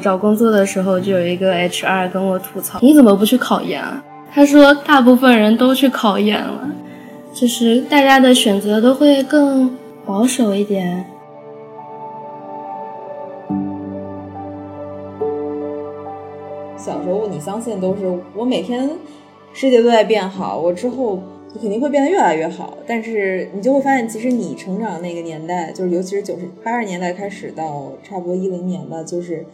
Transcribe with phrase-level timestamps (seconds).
[0.00, 6.70] 找工作的时候就有一个 HR 跟我吐槽：“你怎么不去考研啊？”他说：“大部分人都去考研了，
[7.32, 11.04] 就是大家的选择都会更保守一点。”
[16.76, 18.90] 小时候你相信都是我每天
[19.52, 21.20] 世界都在变好，我之后。
[21.58, 29.46] 肯定会变得越来越好，但是你就会发现，其实你成长那个年代，就是尤其是九十八十年代开始到差不多一零年吧，就是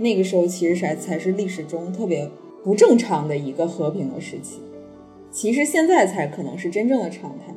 [0.00, 2.30] 那个时候其实才才是历史中特别
[2.64, 4.62] 不正常的一个和平的时期。
[5.30, 7.54] 其实现在才可能是真正的常态。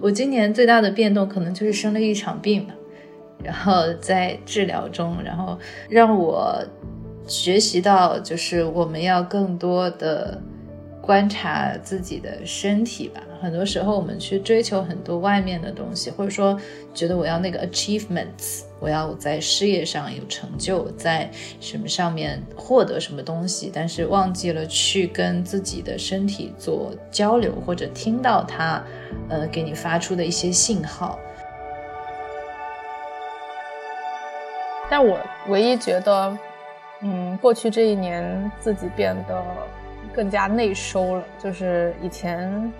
[0.00, 2.74] 我今年最大的变动可能就是生了一场病吧，
[3.44, 5.58] 然后在治疗中，然后
[5.88, 6.64] 让我。
[7.26, 10.42] 学习到就是我们要更多的
[11.10, 13.20] 观察自己的身体吧。
[13.42, 16.56] 很多时候我们去追求很多外面的东西，或者说
[16.94, 21.28] 觉得我要那个 achievements，我要在事业上有成就，在
[21.60, 28.80] 什么上面获得什么东西，但是忘记了去跟自己的身体做交流，或者听到它，
[29.28, 31.18] 呃，给你发出的一些信号。
[34.88, 36.38] 但我唯一觉得。
[37.02, 39.42] 嗯，过去这一年自己变得
[40.14, 42.72] 更加内收了，就是以前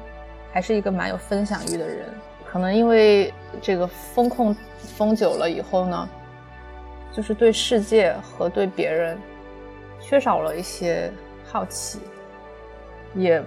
[0.52, 2.08] 还是一个蛮有分享欲的人，
[2.50, 3.32] 可能因为
[3.62, 6.08] 这个风控封久了以后呢，
[7.12, 9.18] 就是对世界和对别人
[10.00, 11.12] 缺少了一些
[11.44, 12.00] 好奇，
[13.14, 13.42] 也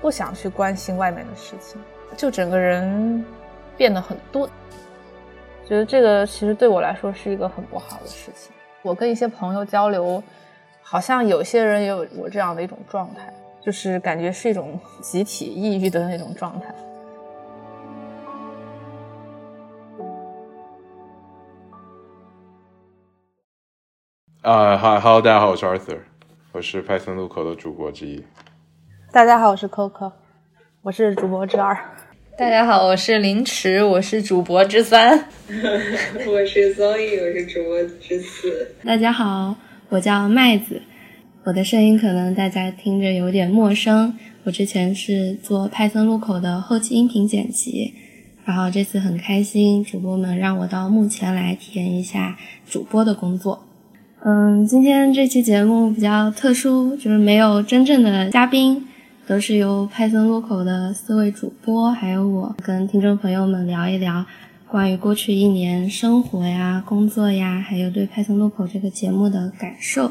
[0.00, 1.80] 不想去关心外面的事情，
[2.16, 3.24] 就整个人
[3.76, 4.50] 变得很钝，
[5.64, 8.52] 觉得这个其实对我来说是一个很不好的事情。
[8.82, 10.20] 我跟一些朋友交流，
[10.92, 13.32] 好像有些人也有我这样的一种状态，
[13.62, 16.66] 就是感觉是一种集体抑郁的那种状态。
[24.42, 26.00] 啊，哈，Hello，大家好，我是 Arthur，
[26.52, 28.22] 我是派森路口的主播之一。
[29.10, 30.12] 大家好，我是 Coco，
[30.82, 31.74] 我是主播之二。
[32.36, 35.18] 大家好，我是凌迟，我是主播之三。
[35.48, 38.74] 我是 Zoe，我是主播之四。
[38.84, 39.54] 大家好，
[39.92, 40.80] 我叫麦子，
[41.44, 44.14] 我的声音可能大家听着有点陌生。
[44.44, 47.92] 我之前是做派森路口的后期音频剪辑，
[48.46, 53.66] 然后这次很开心，主播们让我到幕前来体验一下主播的工作。
[54.24, 58.86] 嗯，今天这期节目比较特殊，就是没有真正的嘉宾。
[59.26, 64.24] 都是由派森路口的四位主播，还有我跟听众朋友们聊一聊
[64.72, 70.10] 关于过去一年生活呀、工作呀，还有对 Python 录口这个节目的感受。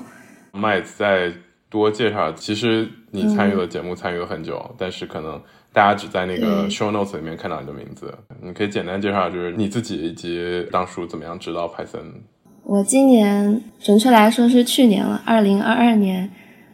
[0.51, 1.33] 麦子再
[1.67, 5.41] 多介绍，其实你参与了节目，参与了很久，但是可能
[5.73, 8.15] 大家只在那个 show notes 里面看到你的名字。
[8.39, 12.21] 你可以简单介绍，就是你自己以及当初怎么样知道 Python。
[12.63, 16.29] 我今年，准确来说是去年了，二零二二年。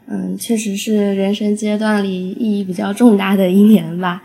[0.08, 4.22] 嗯，确实是人生阶段里意义比较重大的一年吧。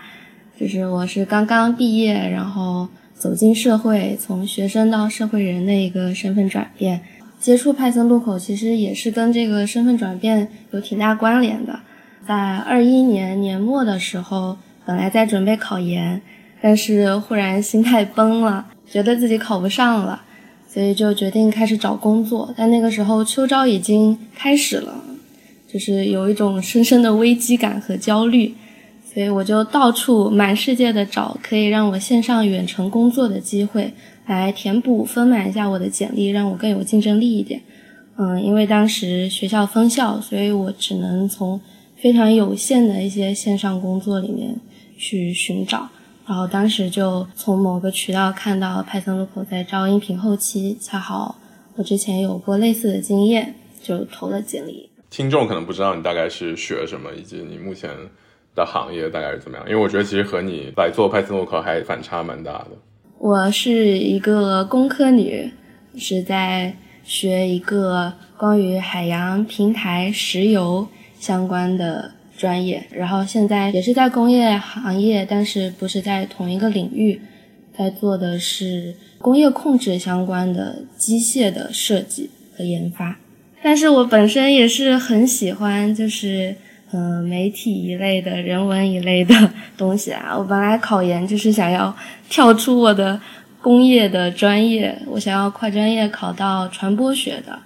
[0.58, 2.88] 就是我是刚刚毕业，然后
[3.22, 7.02] 走进社会，从学生到社会人的一个身份转变。
[7.38, 11.78] 接触派森路口，其实也是跟这个身份转变有挺大关联的。
[12.26, 16.20] 在二一年年末的时候，本来在准备考研，
[16.60, 20.20] 但是忽然心态崩了，觉得自己考不上了，
[20.68, 22.52] 所以就决定开始找工作。
[22.56, 25.00] 但那个时候秋招已经开始了。
[25.72, 28.52] 就是有一种深深的危机感和焦虑，
[29.12, 33.92] 所以我就到处满世界的找可以让我线上远程工作的机会，
[34.26, 37.60] 来填补丰满一下我的简历，让我更有竞争力一点。
[38.16, 41.60] 嗯，因为当时学校封校，所以我只能从
[41.96, 44.56] 非常有限的一些线上工作里面
[44.96, 45.88] 去寻找。
[46.26, 51.36] 然后当时就从某个渠道看到派森路口在招音频后期，恰好
[51.76, 54.88] 我之前有过类似的经验，就投了简历。
[55.10, 57.90] 听众可能不知道你大概是学什么，以及你目前
[58.54, 59.66] 的行业大概是怎么样。
[59.68, 62.68] 因为我觉得其实和你来做派森路口还反差蛮大的。
[63.18, 65.50] 我是一个工科女，
[65.96, 70.86] 是在学一个关于海洋平台石油
[71.20, 77.20] 相关的专业，然后现在也是在工业行业，但是不是在同一个领域，
[77.76, 83.16] 在做的是工业控制相关的机械的设计和研发。
[83.62, 86.56] 但是我本身也是很喜欢，就是
[86.92, 89.34] 嗯、呃媒体一类的、人文一类的
[89.76, 90.36] 东西啊。
[90.36, 91.94] 我本来考研就是想要
[92.28, 93.20] 跳出我的
[93.60, 97.58] 工业的专业，我想要跨专业考到传播学的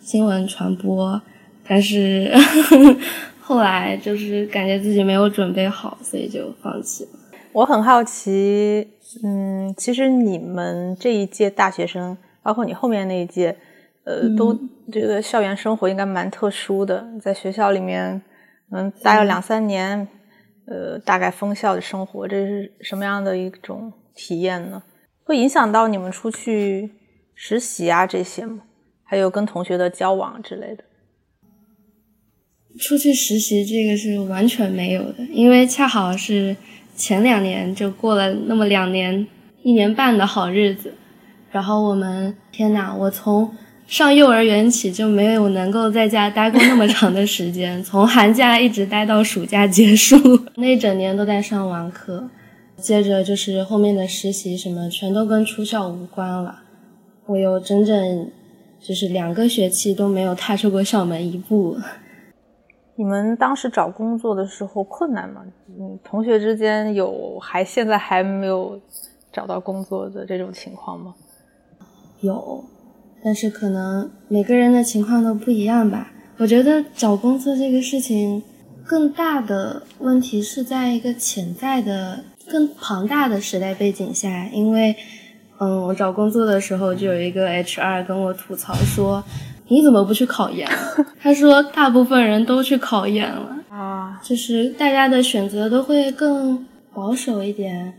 [0.00, 1.20] 新闻传播，
[1.66, 2.32] 但是
[3.40, 7.10] 后来就是感觉自己没有准备好，所以就放弃了。
[7.52, 8.88] 我很好奇，
[9.22, 13.56] 嗯，其实你们这一届大学生，包括你后面那一届，
[14.02, 14.52] 呃，都
[14.90, 18.20] 觉得校园生活应该蛮特殊的，在学校里面，
[18.76, 20.08] 嗯，待了两三年，
[20.66, 24.82] 呃，大概封校的生活，这是什么样的一种体验呢？
[25.22, 26.90] 会影响到你们出去
[27.36, 28.62] 实习啊这些吗？
[29.04, 30.82] 还有跟同学的交往之类的？
[32.76, 36.56] 出去实习这个是完全没有的，因为恰好是
[36.96, 39.24] 前两年就过了那么两年
[39.62, 40.92] 一年半的好日子，
[41.52, 43.54] 然后我们天呐，我从
[43.86, 50.16] 上幼儿园起就没有能够在家待过那么长的时间， 从寒假一直待到暑假结束，
[50.56, 52.28] 那一整年都在上网课，
[52.76, 56.62] 接着就是后面的实习什么全都跟出校无关了，
[57.26, 58.30] 我有整整
[58.80, 61.76] 就是两个学期都没有踏出过校门一步。
[62.96, 65.42] 你们当时找工作的时候困难吗？
[65.68, 68.80] 嗯，同学之间有还现在还没有
[69.32, 71.14] 找到工作的这种情况吗？
[72.20, 72.64] 有，
[73.24, 76.12] 但是可能每个人的情况都不一样吧。
[76.36, 78.42] 我觉得找工作这个事情，
[78.84, 84.94] 更大的问题是在一个潜在的、更庞大的时代背景下，因为，
[85.58, 89.24] 嗯，我找工作的时候就有一个 HR 跟我吐槽说。
[89.68, 90.68] 你怎么不去考研？
[91.18, 97.94] 他说大部分人都去考研了 啊，就是大家的选择都会更保守一点。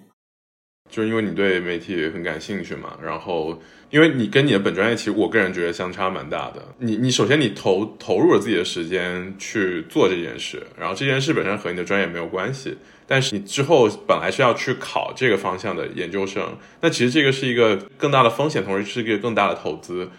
[0.92, 3.58] 就是因为你对媒体很感兴趣嘛，然后
[3.96, 6.62] 因为你跟你的本专业，其实我个人觉得相差蛮大的。
[6.80, 12.76] 你你首先你投投入了自己的时间去做这件事，然后这件事本身和你的专业没有关系，
[13.08, 20.10] 但是你之后本来是要去考这个方向的研究生，那其实这个是一个更大的风险，同时是一个更大的投资。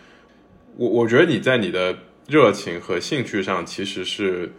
[0.79, 1.95] 我我觉得你在你的
[2.27, 4.51] 热情和兴趣上其实是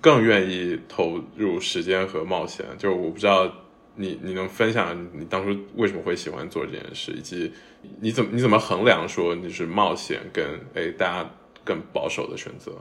[0.00, 2.64] 更愿意投入时间和冒险。
[2.78, 3.67] 就我不知道
[3.98, 7.52] 你你能分享你当初为什么会喜欢做这件事，以及
[8.00, 11.30] 你怎么你怎么衡量说你是冒险跟哎大家
[11.64, 12.72] 更保守的选择？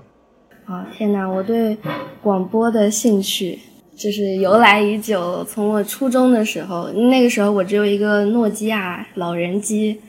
[0.65, 1.27] 啊天哪！
[1.27, 1.77] 我对
[2.21, 3.57] 广播的兴趣
[3.95, 9.99] 就是由来已久，从我初中的时候，那个时候我只有一个诺基亚老人机。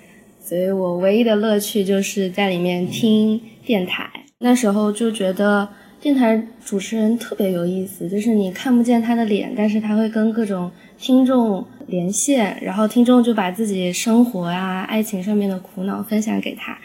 [0.41, 4.11] 所以我唯一的乐趣就是在里面听电台。
[4.39, 5.69] 那时候就觉得
[6.01, 16.77] 电台主持人特别有意思，就是你看不见他的脸，但是他会跟各种听众连线，然后听众就把自己生活啊、爱情上面的苦恼分享给他。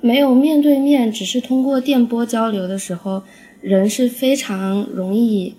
[0.00, 3.22] 没有面对面，只是通过电波交流的时候，
[3.60, 5.54] 人是非常容易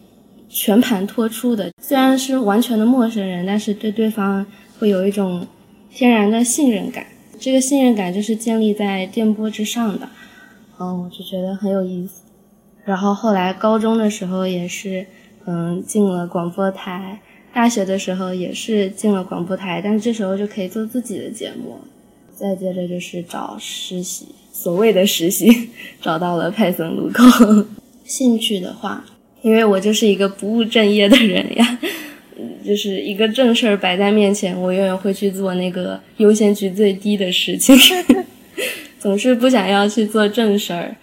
[0.49, 1.71] 全盘托出的。
[1.79, 4.43] 虽然是完全的陌生人，但是对对方
[4.79, 5.45] 会有一种
[5.91, 7.05] 天然的信任感。
[7.39, 10.09] 这个信任感就是建立在电波之上的，
[10.79, 12.23] 嗯，我就觉得很有意思。
[12.83, 15.05] 然后后来高中的时候也是，
[15.45, 17.19] 嗯，进了广播台；
[17.53, 21.79] 大学的时候也是进了广播台，但是这时候就可以做自己的节目。
[22.33, 25.69] 再接着就是找实习，所谓的实习
[26.01, 27.23] 找到了派森路口。
[28.03, 29.05] 兴趣的话，
[29.41, 31.79] 因为我就是一个不务正业的人呀。
[32.65, 37.75] 就是一个正事儿摆在面前，我永远会去做那个优先级最低的事情，
[38.97, 40.95] 总是不想要去做正事儿。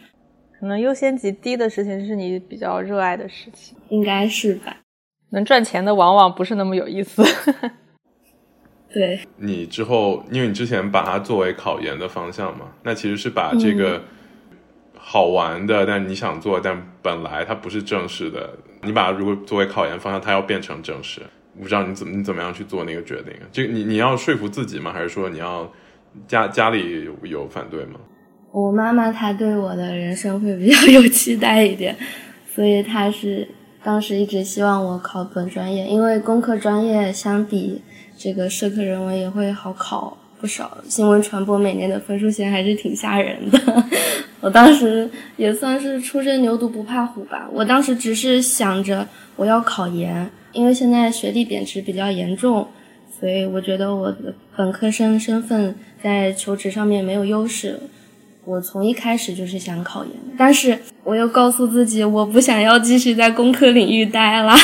[0.58, 4.76] 可能优先级低的事情是你比较热爱的事情，应该是吧？
[5.30, 7.22] 能赚钱的往往不是那么有意思。
[8.92, 14.02] 对你之后，因为你之前把它作为考研的方向嘛，那其实是把这个
[14.96, 18.50] 好玩的，但你想做，但本来它不是正式的，
[18.82, 21.20] 你把它如果作为考研方向，它要变成正式。
[21.56, 23.34] 我不知道你怎么你怎么样去做那个决定？
[23.52, 24.90] 这个你你要说服自己吗？
[24.92, 25.70] 还是说你要
[26.26, 28.00] 家家里有有反对吗？
[28.52, 31.94] 我妈妈她对我的人生会比较有期待一点，
[32.54, 33.46] 所以她是
[33.88, 37.80] 当时一直希望我考本专业，因为工科专业相比
[38.18, 40.76] 这个社科人文也会好考不少。
[40.86, 43.58] 新闻传播每年的分数线还是挺吓人的。
[44.42, 50.30] 我当时也算是初生牛犊不怕虎吧，我当时只是想着我要考研。
[50.52, 52.68] 因为现在学历贬值比较严重，
[53.18, 57.80] 所以我觉得我的本科生身份在求职上面没有优势。
[58.48, 64.56] 我从一开始就是想考研，但是我又告诉自己，我不想要继续在工科领域待了。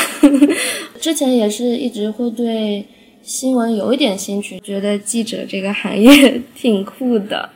[0.98, 2.86] 之前也是一直会对
[3.22, 7.50] 新闻有一点兴趣，觉得记者这个行业 挺酷的，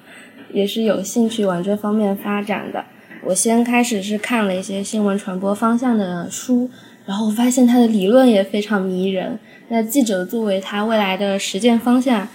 [0.52, 2.84] 也是有兴趣往这方面发展的。
[3.24, 6.68] 我先开始是看了一些新闻传播方向的书，
[7.06, 9.38] 然后发现它的理论也非常迷人。
[9.68, 12.28] 那记者作为他未来的实践方向，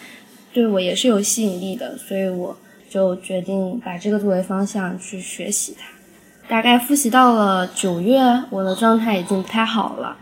[0.51, 2.57] 对我也是有吸引力的，所以我。
[2.93, 5.87] 就决定把这个作为方向去学习它。
[6.47, 8.21] 大概复习到了九月，
[8.51, 10.15] 我的状态已经不太好了。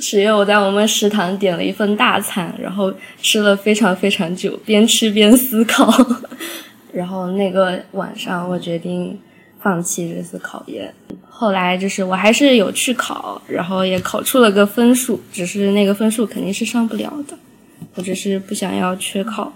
[0.00, 2.92] 十月我在我们食堂点了一份大餐，然后
[3.22, 5.88] 吃了非常非常久，边吃边思考。
[6.92, 9.16] 然后那个晚上，我决定
[9.60, 10.92] 放弃这次考研。
[11.28, 17.38] 后来就是我还是有去考，然后也考出了个分数，只是那个分数肯定是上不了的。
[17.94, 19.52] 我只是不想要缺考。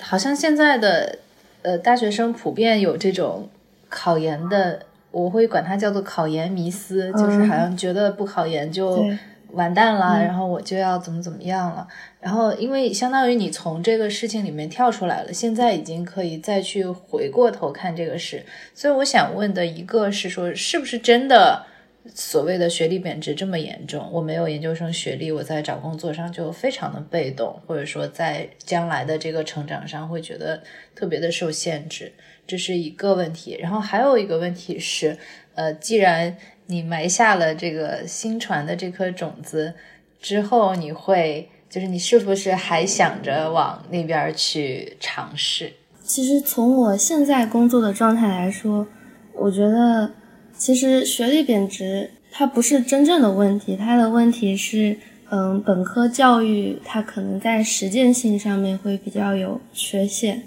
[0.00, 1.18] 好像现在的。
[1.62, 3.48] 呃，大学生普遍有这种
[3.88, 9.04] 考研的，我会管它叫做考研迷思，就是好像觉得不考研就
[9.52, 11.86] 完蛋了，然后我就要怎么怎么样了。
[12.20, 18.44] 然后，因为相当于你从这个事情里面跳出来了，现在已经可以再去回过头看这个事。
[18.74, 21.66] 所以，我想问的一个是说，是不是真的？
[22.14, 30.62] 所谓的学历贬值这么严重，我没有研究生学历，我在找工作上就非常的被动，或者说在将来的这个成长上会觉得
[30.94, 32.10] 特别的受限制，
[32.46, 33.58] 这是一个问题。
[33.60, 35.18] 然后还有一个问题是，
[35.54, 36.34] 呃，既然
[36.66, 39.74] 你埋下了这个新传的这颗种子
[40.18, 45.74] 之后，你会就是你是不是还想着往那边去尝试？
[46.02, 48.86] 其实从我现在工作的状态来说，
[49.34, 50.12] 我觉得。
[50.60, 54.94] 其实学历贬值它不是真正的问题，它的问题是，
[55.30, 60.42] 嗯，本科教育它可能在实践性上面会比较有缺陷。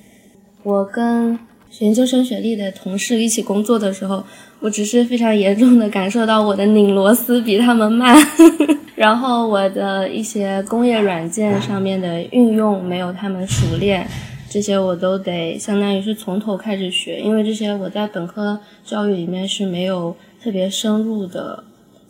[0.61, 1.37] 我跟
[1.79, 4.23] 研究生学历的同事一起工作的时候，
[4.59, 8.15] 我只是非常严重的感受到我的拧螺丝比他们慢，
[8.95, 14.07] 然后我的一些工业软件上面的运用没有他们熟练。
[14.53, 21.63] 这些我都得相当于是从头开始学，因为这些我在本科教育里面是没有特别深入的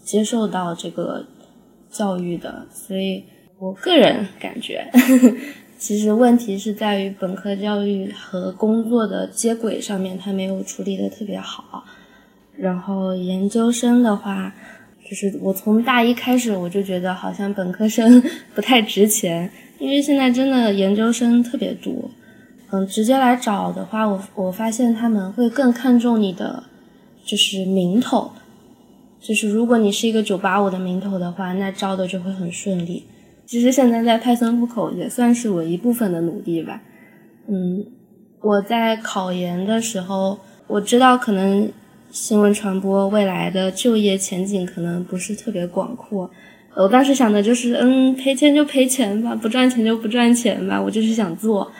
[0.03, 1.25] 接受到这个
[1.89, 3.23] 教育的，所以
[3.59, 4.85] 我个人感觉，
[5.79, 11.85] 其实问题是在于本科教育和工作的接轨上面，它没有处理的特别好。
[12.57, 14.53] 然后研究生的话，
[15.09, 18.21] 就是我从大一开始我就觉得好像本科生
[18.53, 22.11] 不太值钱，因为现在真的研究生特别多。
[22.73, 26.63] 嗯，直接来找的话，我我发现他们会更看重你的，
[27.23, 28.31] 就是名头，
[29.21, 33.03] 就是如果你是一个九八五的名头的话，那招的就会很顺利。
[33.45, 36.81] 其实现在在派森路口也算是我一部分的努力吧。
[37.47, 37.85] 嗯，
[38.41, 41.71] 我在考研的时候，我知道可能
[42.09, 46.27] 新闻传播未来的就业前景可能不是特别广阔。
[46.75, 51.71] 我当时想的就是，嗯，赔钱就赔钱吧，不赚钱就不赚钱吧，我就是想做。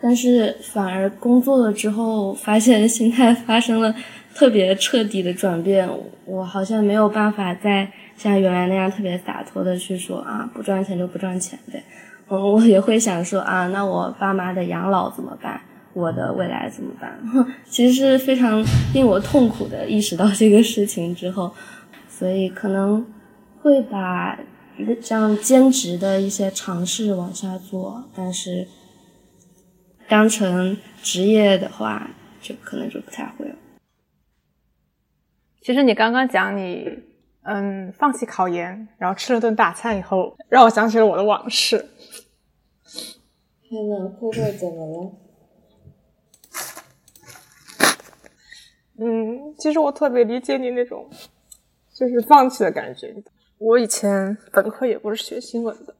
[0.00, 3.94] 但是反而工作了之后，发现 心态发生了
[4.34, 5.88] 特别彻底的转变。
[6.24, 11.82] 我好像没有办法再像原来那样特别洒脱的去说啊，不赚钱就不赚钱呗。
[12.28, 15.60] 嗯， 我也会想说啊，那我爸妈的养老怎么办？
[15.94, 17.18] 我的未来怎么办？
[17.64, 18.62] 其实是非常
[18.92, 19.88] 令我痛苦的。
[19.88, 21.50] 意识到这个事情之后，
[22.08, 23.06] 所以可能
[23.62, 24.38] 会把
[25.02, 28.66] 这样兼职的一些尝试往下做，但是。
[30.08, 32.08] 当成职业的话，
[32.40, 33.56] 就可能就不太会了。
[35.60, 36.88] 其实你刚刚讲你，
[37.42, 41.84] 嗯，放弃考研，然后吃了顿大餐以后，让我想起了我的往事。
[43.62, 45.12] 天呐，慧慧怎么了？
[48.98, 51.10] 嗯，其实我特别理解你那种，
[51.92, 53.12] 就是放弃的感觉。
[53.58, 55.94] 我以前本科也不是学新闻的，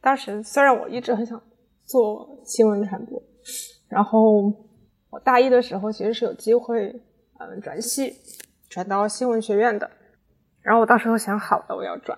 [0.00, 1.40] 当时虽然我一直很想。
[1.90, 3.20] 做新闻传播，
[3.88, 4.52] 然后
[5.10, 7.02] 我大一的时候其实是有机会，
[7.40, 8.14] 嗯，转系
[8.68, 9.90] 转到新闻学院的。
[10.62, 12.16] 然后我当时候想好了我要转，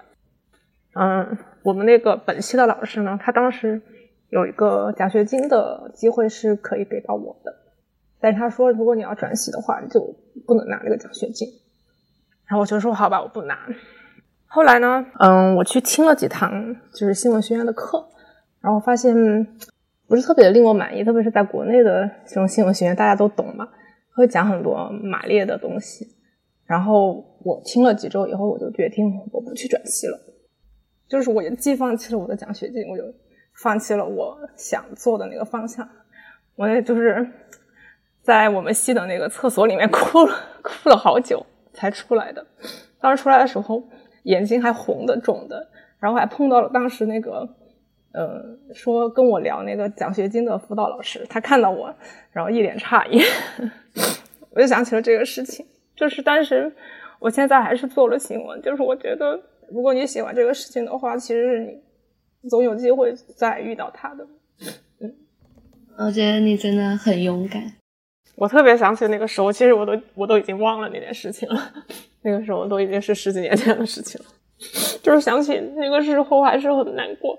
[0.95, 3.81] 嗯，我们那个本系的老师呢，他当时
[4.29, 7.55] 有一个奖学金的机会是可以给到我的，
[8.21, 10.15] 但是他说如果你要转系的话，你就
[10.47, 11.49] 不能拿那个奖学金。
[12.45, 13.59] 然后我就说好吧，我不拿。
[14.45, 18.11] 后来呢，嗯，我去听了几堂就是新闻学院的课。
[18.63, 19.15] 然后发现
[20.07, 23.69] 不是特别的令我满意，特别是在国内的这种新闻学院，大家都懂嘛，
[24.15, 26.07] 会讲很多马列的东西。
[26.65, 30.19] 然后我听了几周以后，我就决定我不去转系了，
[31.09, 33.03] 就是我也既放弃了我的奖学金，我就
[33.63, 35.87] 放弃了我想做的那个方向。
[36.55, 37.27] 我也就是
[38.23, 42.47] 在我们系的那个厕所里面 哭了，哭了好久才出来的。
[43.01, 43.83] 当时出来的时候，
[44.25, 47.49] 眼睛还红的、肿的，然后还碰到了当时那个，
[48.13, 51.95] 呃，说跟我聊那个奖学金的辅导老师，他看到我，
[52.31, 53.23] 然后一脸诧异，
[54.51, 55.65] 我就想起了这个事情。
[55.97, 56.71] 就是，当时
[57.19, 58.61] 我现在还是做了新闻。
[58.61, 59.41] 就是我觉得，
[59.71, 61.81] 如果你喜欢这个事情的话，其实
[62.41, 64.27] 你总有机会再遇到他的。
[65.01, 65.15] 嗯，
[65.99, 67.63] 我觉得你真的很勇敢。
[68.35, 71.73] 我特别想起那个时候，其实我都我都已经忘了那件事情了。
[72.23, 74.27] 那个时候都已经是十几年前的事情了，
[75.03, 77.39] 就是想起那个时候还是很难过。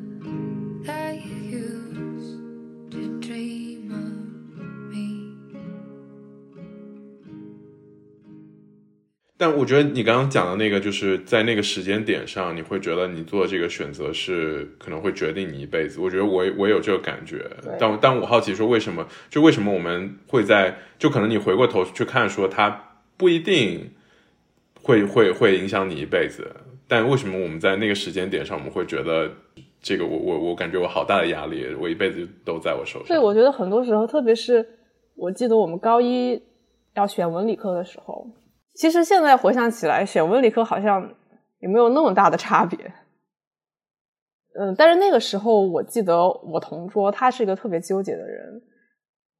[9.41, 15.99] 但我觉得你刚刚讲的那个，就是在那个时间点上，你会觉得你做这个选择是可能会决定你一辈子。
[15.99, 19.03] 我觉得我我有这个感觉，但但我好奇说为什么？
[19.31, 20.77] 就为什么我们会在？
[20.99, 23.89] 就可能你回过头去看，说它不一定
[24.79, 26.47] 会会会影响你一辈子。
[26.87, 29.27] 但为什么我们在那个时间点上，我们会觉得
[29.81, 33.07] 这个我我我感觉我好大的压力，我一辈子都在我手上。
[33.07, 34.63] 对，我觉得很多时候，特别是
[35.15, 36.39] 我记得我们高一
[36.93, 38.27] 要选文理科的时候。
[38.73, 41.13] 其实现在回想起来，选文理科好像
[41.59, 42.77] 也没有那么大的差别。
[44.59, 48.61] 嗯，但是那个时候我记得我同桌他是一个特别纠结的人。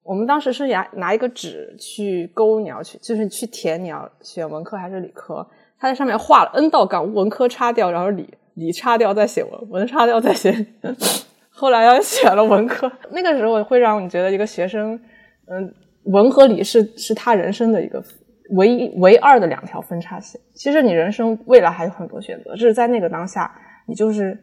[0.03, 5.45] 我们当时是拿拿一个纸去勾你要去，就是去填你要选文科还是理科。
[5.77, 10.65] 他在上面画了 n 道杠，文科擦掉，然后理理擦掉再写文，文擦掉再写。
[11.49, 14.99] 后来要选了文科，那个时候会让你觉得一个学生，
[15.47, 15.73] 嗯，
[16.05, 18.03] 文和理是是他人生的一个。
[18.51, 23.49] 唯一唯二的两条分叉线，其实你人生未来还有很多选择，只是在那个当下，
[23.87, 24.37] 你就是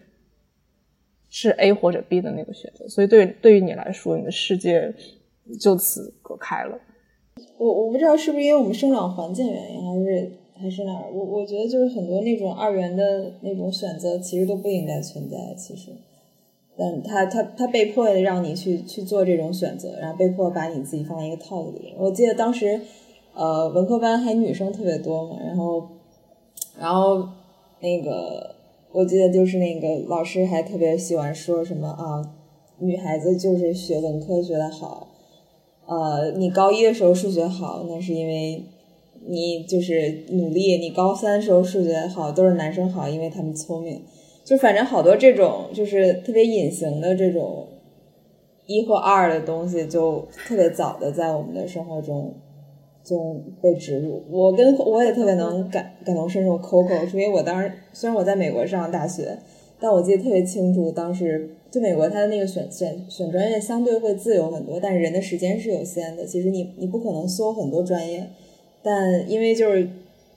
[1.29, 4.95] 是 A 或者 B 的那个选择，所以对对于你来说，你的世界
[5.61, 6.79] 就此隔开了。
[7.59, 11.11] 我我不知道是不是因为我们生长环境原因，还是还是哪儿？
[11.13, 15.37] 我我觉得就是很多那种二元的那种选择，其实都不应该存在。
[15.55, 15.91] 其实，
[16.79, 21.95] 但他他他被迫的让你去去做这种选择，然后被迫把你自己放在一个套子里。
[21.99, 22.81] 我记得当时。
[23.39, 25.89] 呃，文科班还女生特别多嘛，然后，
[26.77, 27.25] 然后
[27.79, 28.57] 那个
[28.91, 32.35] 我记得就是那个老师还特别喜欢说什么啊，
[32.81, 35.07] 女孩子就是学文科学的好，
[35.87, 38.65] 呃，你高一的时候数学好，那是因为
[39.29, 44.03] 你就是努力，你高三的时候数学好，都是男生好，因为他们聪明，
[44.45, 47.69] 就反正好多这种就是特别隐形的这种
[48.67, 52.35] 一或二的东西，就特别早的在我们的生活中。
[53.09, 56.59] 就被植入，我跟我也特别能感感同身受。
[56.59, 59.39] Coco，是因为我当时虽然我在美国上大学，
[59.81, 66.27] 但我记得特别清楚，当时就美国它的那个选选选专业相对会自由很多，但是人的时间是有限的。
[66.27, 68.27] 其实你你不可能修很多专业，
[68.83, 69.89] 但因为就是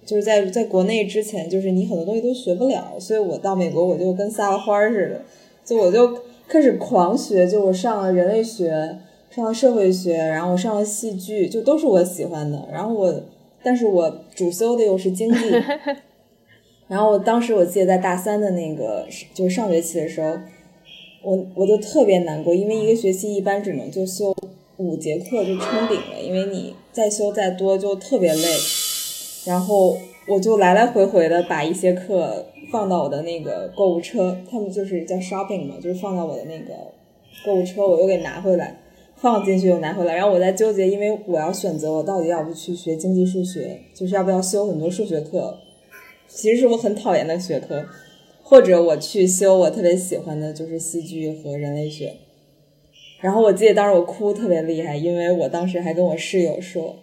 [0.05, 5.21] 就是在在国内之前，就是你很多东西都学不了，所以我到美国我就跟撒了欢儿似的，
[5.65, 8.95] 就我就开始狂学，就我上了人类学。
[9.33, 12.67] 上了社会学，然后上了戏剧，就都是我喜欢的。
[12.69, 13.23] 然后我，
[13.63, 15.39] 但是我主修的又是经济。
[16.89, 20.37] 然后我当时我记得在大三的那个就是上学期的时候，
[21.23, 24.35] 我我就特别难过，因为一个学期一般只能就修
[24.75, 28.57] 五节课就冲顶了，因为你再修再多就特别累。
[29.45, 36.73] 然后我就来来回回的把一些课放到我的那个购物车，他们就是叫 shopping 嘛，就是放到我的那个
[37.45, 38.80] 购物车，我又给拿回来。
[39.21, 45.59] 放进去又拿回来，然后我在纠结，因为我要选择我到底要不去学经济数学，就是要不要修很多数学课，
[46.27, 47.85] 其实是我很讨厌的学科，
[48.41, 52.15] 或者我去修我特别喜欢的就是戏剧和人类学。
[53.19, 56.97] 然后我记得当时我哭特别厉害，因为我当时还跟我室友说，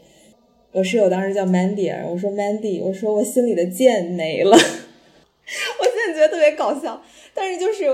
[0.72, 7.00] 我室友当时叫 Mandy，我说 Mandy，我说我心里的剑没了， 我现在觉得特别搞笑，
[7.32, 7.84] 但是就是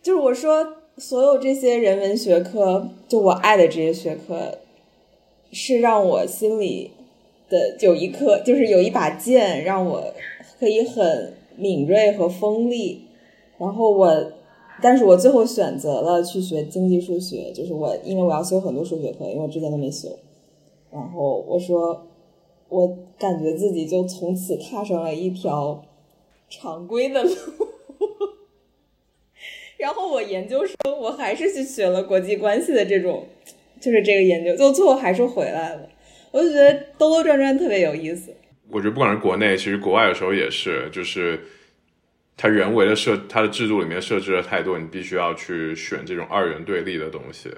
[0.00, 0.76] 就是我说。
[0.98, 4.58] 所有这些人文学科，就我爱的这些学科，
[5.50, 6.90] 是让我心里
[7.48, 10.12] 的有一颗，就是有一把剑，让我
[10.58, 13.06] 可以很敏锐和锋利。
[13.58, 14.32] 然后我，
[14.82, 20.08] 但是我最后选择了去学经济数学，就是我因为我要修很多数学课，因为我之前都没修。
[20.90, 22.06] 然后我说，
[22.68, 25.82] 我感觉自己就从此踏上了一条
[26.50, 27.30] 常规的路。
[29.82, 33.28] 然后我研究生，我还是去学了国际关系的这种，
[33.80, 35.88] 就是这个研究，就最后还是回来了。
[36.30, 38.32] 我就觉得兜兜转转特别有意思。
[38.68, 41.40] 我觉得不管是国内，其实国外有时候也是，就是
[42.36, 47.50] 它人为的设，它的制度里面设置了太多，你必须要去选这种二元对立的东西。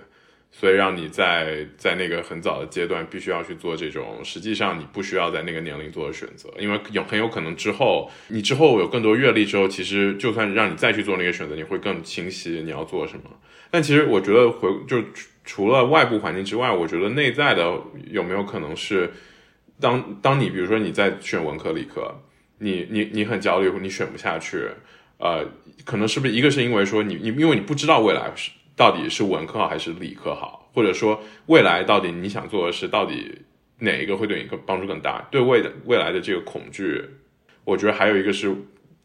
[0.56, 13.24] 所以让你在在那个很早的阶段必须要去做这种，实际上你不需要在那个年龄做的选择，因为有很有可能之后你之后有更多阅历之后，其实就算让你再去做那个选择，你会更清晰你要做什么。
[13.68, 15.02] 但其实我觉得回就
[15.44, 17.76] 除了外部环境之外，我觉得内在的
[18.12, 19.10] 有没有可能是
[19.80, 22.14] 当当你比如说你在选文科理科，
[22.58, 24.68] 你你你很焦虑，你选不下去，
[25.18, 25.44] 呃，
[25.84, 28.52] 可能是不是一个是因为说你你因为你不知道未来是。
[28.76, 30.70] 到底是文科好还是理科好？
[30.74, 33.42] 或者说未来到底你想做的是到底
[33.78, 35.20] 哪一个会对你更帮助更大？
[35.30, 37.00] 对未的未来的这个恐惧，
[37.62, 38.52] 我觉得还有一个是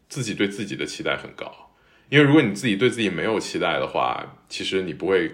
[0.08, 1.70] 自己对自己的期待很高。
[2.08, 5.30] 因为如果你自己对自己没有期待的话，其实你不会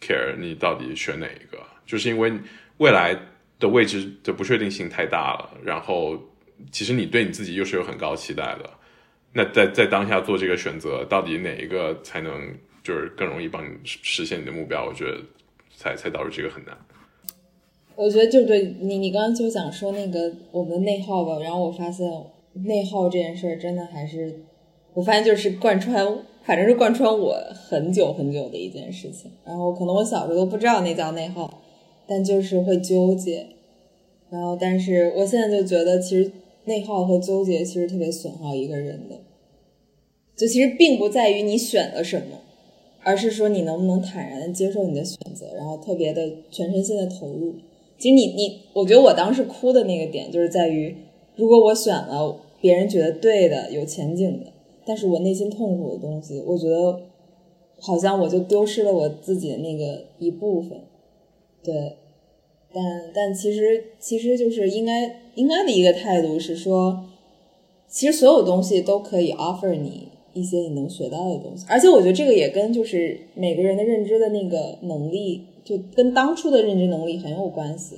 [0.00, 2.32] care 你到底选哪一个，就是因为
[2.76, 3.18] 未来
[3.58, 5.50] 的未知的不确定性太大了。
[5.64, 6.32] 然后
[6.70, 8.70] 其实你对你自己又是有很高期待的，
[9.32, 12.54] 那在在当下做这个选择，到底哪一个才能？
[12.90, 15.16] 就是更容易帮你实现你的目标，我觉得
[15.76, 16.76] 才才导致这个很难。
[17.94, 22.10] 我觉得就对你，你刚刚就想说那个我们的内耗吧，然后我发现
[22.64, 24.40] 内耗这件事儿真的还是，
[24.94, 26.04] 我发现就是贯穿，
[26.42, 29.30] 反正是贯穿我很久很久的一件事情。
[29.44, 31.62] 然后可能我小时候都不知道那叫内耗，
[32.08, 33.46] 但就是会纠结。
[34.30, 36.32] 然后，但是我现在就觉得，其实
[36.64, 39.20] 内耗和纠结其实特别损耗一个人的，
[40.34, 42.38] 就其实并不在于你选了什么。
[43.02, 47.54] 而是说你能不能坦然的接受你的选择，然后特别的全身心的投入。
[47.98, 50.96] 其实你你，我觉得我当时哭的那个点就是在于，
[51.36, 54.52] 如果我选了别人觉得对的、有前景的，
[54.84, 57.00] 但是我内心痛苦的东西，我觉得
[57.78, 60.80] 好像我就丢失了我自己的那个一部分。
[61.62, 61.96] 对，
[62.72, 67.04] 但但其实其实就是应该应该的一个态度是说，
[67.88, 70.08] 其实所有东西都可以 offer 你。
[70.32, 77.96] 一些你能学到的东西，而且我觉得这个也跟就是每个人的认知的那个能力，就跟当初的认知能力很有关系。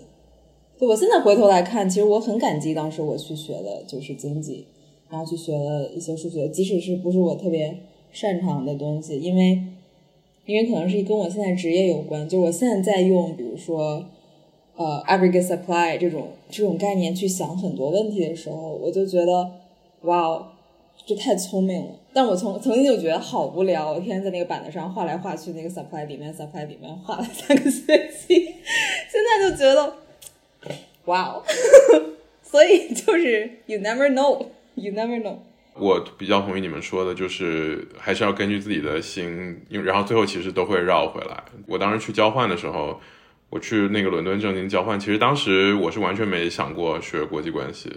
[0.79, 4.67] 就我现在回头来看，其实我很感激当时我去学的就是经济，
[5.09, 7.77] 然后去学了一些数学，即使是不是我特别
[8.13, 9.63] 擅长的东西，因为
[10.47, 12.29] 因为可能是跟我现在职业有关。
[12.29, 14.05] 就我现在在用，比如说
[14.77, 19.51] 呃 aggregate supply 这种这种概念去想很多问题的时候，我就觉得
[20.03, 20.49] 哇。
[21.05, 28.35] 这太聪明了，但我从曾经就觉得好无聊，我天天在那个板子上画来画去，那个 supply 里面 supply 里面画了三个学期，
[29.09, 29.95] 现在就觉得，
[31.07, 31.43] 哇哦，
[32.43, 35.37] 所以就是 you never know，you never know。
[35.75, 41.43] 我比较同意你们说的，就是还是要根据自己的心，然后最后其实都会绕回来。
[41.67, 43.01] 我当时去交换的时候，
[43.49, 47.91] 我去那个伦敦正经交换，其实当时我是完全没想过学国际关系。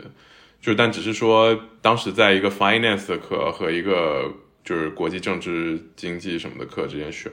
[0.65, 7.31] 就但只是说，当时在一个 finance 的课和一个就是国际政治经济什么的课之间选，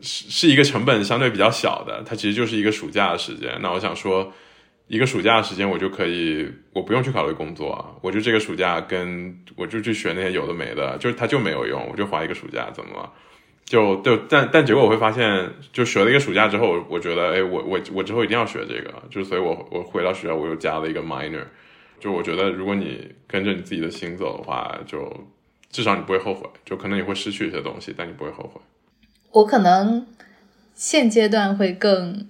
[0.00, 3.58] 是是一个成本相对比较小的，它其实就是一个暑假的时间。
[3.60, 4.32] 那我想说，
[4.86, 13.12] 一个暑假的时间我就可以，我不用去考虑工作，我就这个暑假跟我就去学那些有的没的，就是它就没有用，我就花一个暑假，怎么了？
[13.64, 21.42] 就就但但结果我会发现，就学了一个暑假之后，我觉得，哎，我我我之后一定要学这个，就所以我我回到学校我又加了一个 minor。
[22.00, 25.28] 就我觉得，如果你跟着你自己的心走的话，就
[25.70, 26.48] 至少你不会后悔。
[26.64, 28.60] 就可能你会失去一些东西，但你不会后悔。
[29.30, 30.06] 我可能
[30.74, 32.26] 现阶段会更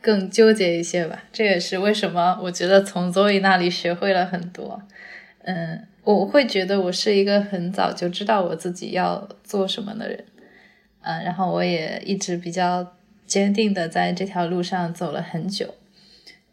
[0.00, 1.24] 更纠结一些吧。
[1.32, 4.80] 这也是为什么我觉得从 Zoe 那里学会了很多。
[5.42, 10.24] 嗯，我会觉得我是一个很早就知道我自己要做什么的人。
[11.02, 12.94] 嗯，然后我也一直比较
[13.26, 15.74] 坚定的在这条路上走了很久。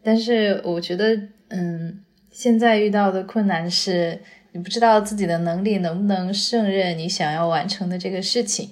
[0.02, 2.00] 但是我觉得，嗯。
[2.34, 4.20] 现在遇到的困难是
[4.50, 8.70] 你不知道自己的能力能不能胜任你想要完成的这个事情，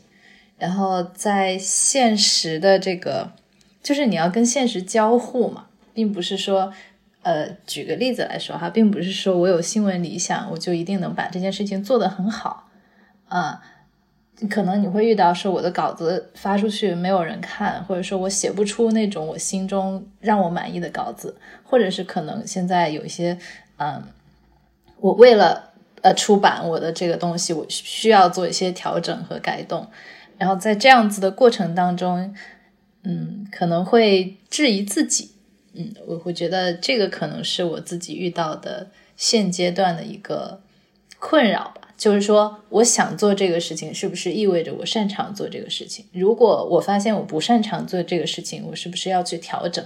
[0.58, 3.30] 然后在现实的这个，
[3.80, 6.72] 就是你要跟现实交互嘛，并不是说，
[7.22, 12.68] 呃，举个例子来说哈，并不是说我有新闻理想，我就一定能把这件事情做得很好，
[13.28, 13.62] 啊，
[14.48, 21.36] 可能你会遇到说我的稿子发出去没有人看，或者说我写不出那种我心中让我满意的稿子。
[21.64, 23.38] 或者是可能现在有一些，
[23.78, 24.02] 嗯，
[25.00, 25.70] 我为了
[26.02, 29.88] 呃出版我的这个东西，我需要做一些调整和改动，
[30.36, 32.34] 然后在这样子的过程当中，
[33.04, 35.30] 嗯，可能会质疑自己，
[35.72, 40.60] 嗯，我会觉得这个可能是我自己遇到的现阶段的一个
[41.18, 41.81] 困扰吧。
[42.02, 46.04] 就是说，我想做这个事情，是不是意味着我擅长做这个事情？
[46.12, 49.84] 如果我发现我不擅长做这个事情，我是不是要去调整？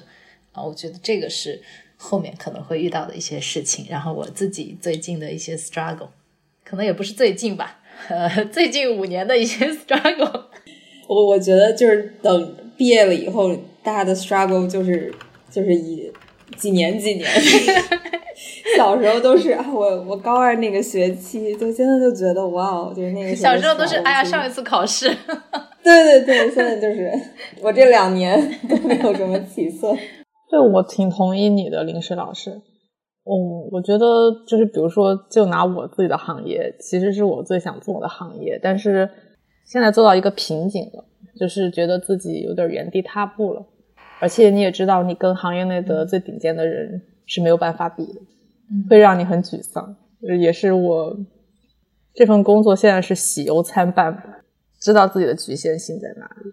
[0.52, 1.60] 啊，我觉得这个是
[1.98, 3.84] 后面可能会遇到的一些事情。
[3.90, 6.08] 然后我自己最近的一些 struggle，
[6.64, 10.44] 可能也不是最近吧，呃，最近五年的一些 struggle。
[11.06, 15.14] 我我觉得就是等毕业了以后，大家的 struggle 就是
[15.50, 16.10] 就是以
[16.56, 17.28] 几年几年。
[18.76, 25.08] 小时候都是啊，我我高二那个学期，就现在就觉得哇哦，就是那个小时候都是哎呀，上一次考试。
[25.82, 27.10] 对对对，现在就是
[27.62, 29.94] 我这两年都没有什么起色。
[30.50, 32.50] 对，我挺同意你的，临时老师。
[32.50, 33.32] 嗯，
[33.72, 39.08] 我觉得就是比如说，就拿我自己的行业，其实是我最想做的行业，但是
[39.64, 41.04] 现在做到一个瓶颈了，
[41.38, 43.64] 就是觉得自己有点原地踏步了。
[44.20, 48.20] 而且你也知道，你跟行业内的最顶尖的人是没有办法比的。
[48.90, 49.94] 会让你很沮丧，
[50.40, 51.16] 也是我
[52.12, 54.42] 这份工作现在是喜忧参半，
[54.80, 56.52] 知道自己的局限性在哪里，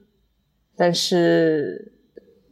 [0.76, 1.92] 但是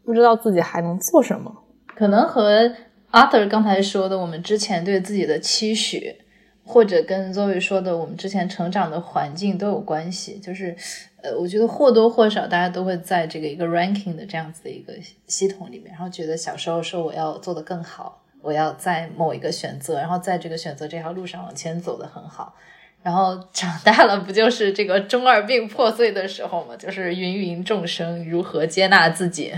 [0.04, 1.64] 不知道自己还能做什么。
[1.96, 2.74] 可能和
[3.12, 6.16] Arthur 刚才说的，我们之前对自己的期许，
[6.64, 10.40] 或者跟 Zoe 说的我们之前成长的环境都有关系。
[10.40, 10.76] 就是，
[11.24, 14.94] 呃，我觉得或多或少大家都会在这个一个 ranking 的这样子的一个
[15.28, 18.18] 系统里面，然后觉得小时候说我要做得更好。
[18.44, 22.56] 我要在某一个选择，然后在这个选择这条路上往前走的很好，
[23.04, 26.76] 然后长大了不就是这个中二病破碎的时候吗？
[26.76, 29.54] 就是芸芸众生如何接纳自己？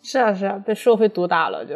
[0.00, 1.74] 是啊是啊，被社会毒打了就。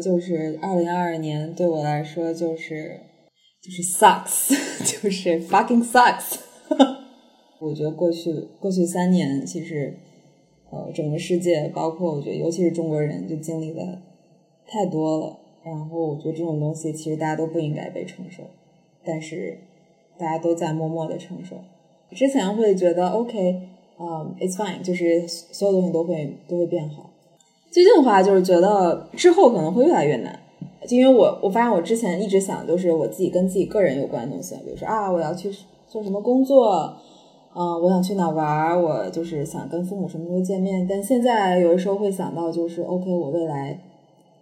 [0.00, 3.00] 就是二零二二年对我来说就是
[3.62, 4.50] 就是 sucks，
[4.84, 6.38] 就是 fucking sucks。
[7.60, 9.98] 我觉得过去过去三年，其实
[10.70, 14.02] 呃整个世界，包括我觉得尤其是中国人，就经历了
[14.66, 15.38] 太多了。
[15.64, 18.44] 然后我觉得这种东西其实大家都不应该被承受，
[19.04, 19.58] 但是
[20.16, 21.56] 大家都在默默的承受。
[22.12, 27.10] 之前会觉得 OK，嗯，it's fine，就是所有东西都会都会变好。
[27.70, 30.38] 最近的话，就是觉得之后可能会越来越难，
[30.86, 35.54] 就因为我我发现我之前一直想都是我自己跟自己个人有关的东西，比如说啊，我要去
[35.86, 36.96] 做什么工作，
[37.54, 40.86] 嗯，我想去哪玩，我就是想跟父母什么时候见面。
[40.88, 43.78] 但现在有的时候会想到，就是 OK，我未来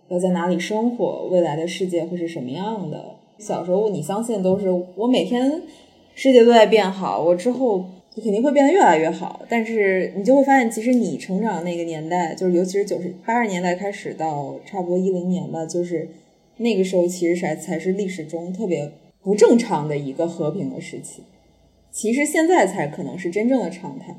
[0.08, 3.16] 要在哪里生活，未来的世界会是什么样的？
[3.38, 5.62] 小时候你相信都是我每天
[6.14, 7.84] 世界都在变好，我之后。
[8.18, 16.08] 你肯定会变得越来越好，但是你就会发现，其实你成长那个年代，就是尤其是九十八十年代开始到差不多一零年吧，就是
[16.56, 18.90] 那个时候其实才才是历史中特别
[19.22, 21.24] 不正常的一个和平的时期。
[21.90, 24.16] 其实现在才可能是真正的常态，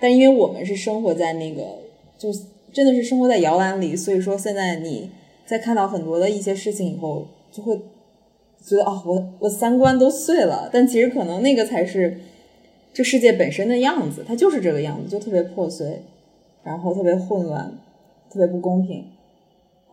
[0.00, 1.80] 但因为我们是生活在那个，
[2.16, 2.30] 就
[2.72, 5.10] 真的是生活在摇篮里，所以说现在你
[5.44, 7.76] 在看到很多的一些事情以后，就会
[8.64, 10.70] 觉得哦，我我三观都碎了。
[10.72, 12.18] 但其实可能那个才是。
[12.96, 16.00] 这世界本身的样子，它就是这个样子，就特别破碎，
[16.62, 17.78] 然后特别混乱，
[18.30, 19.04] 特别不公平。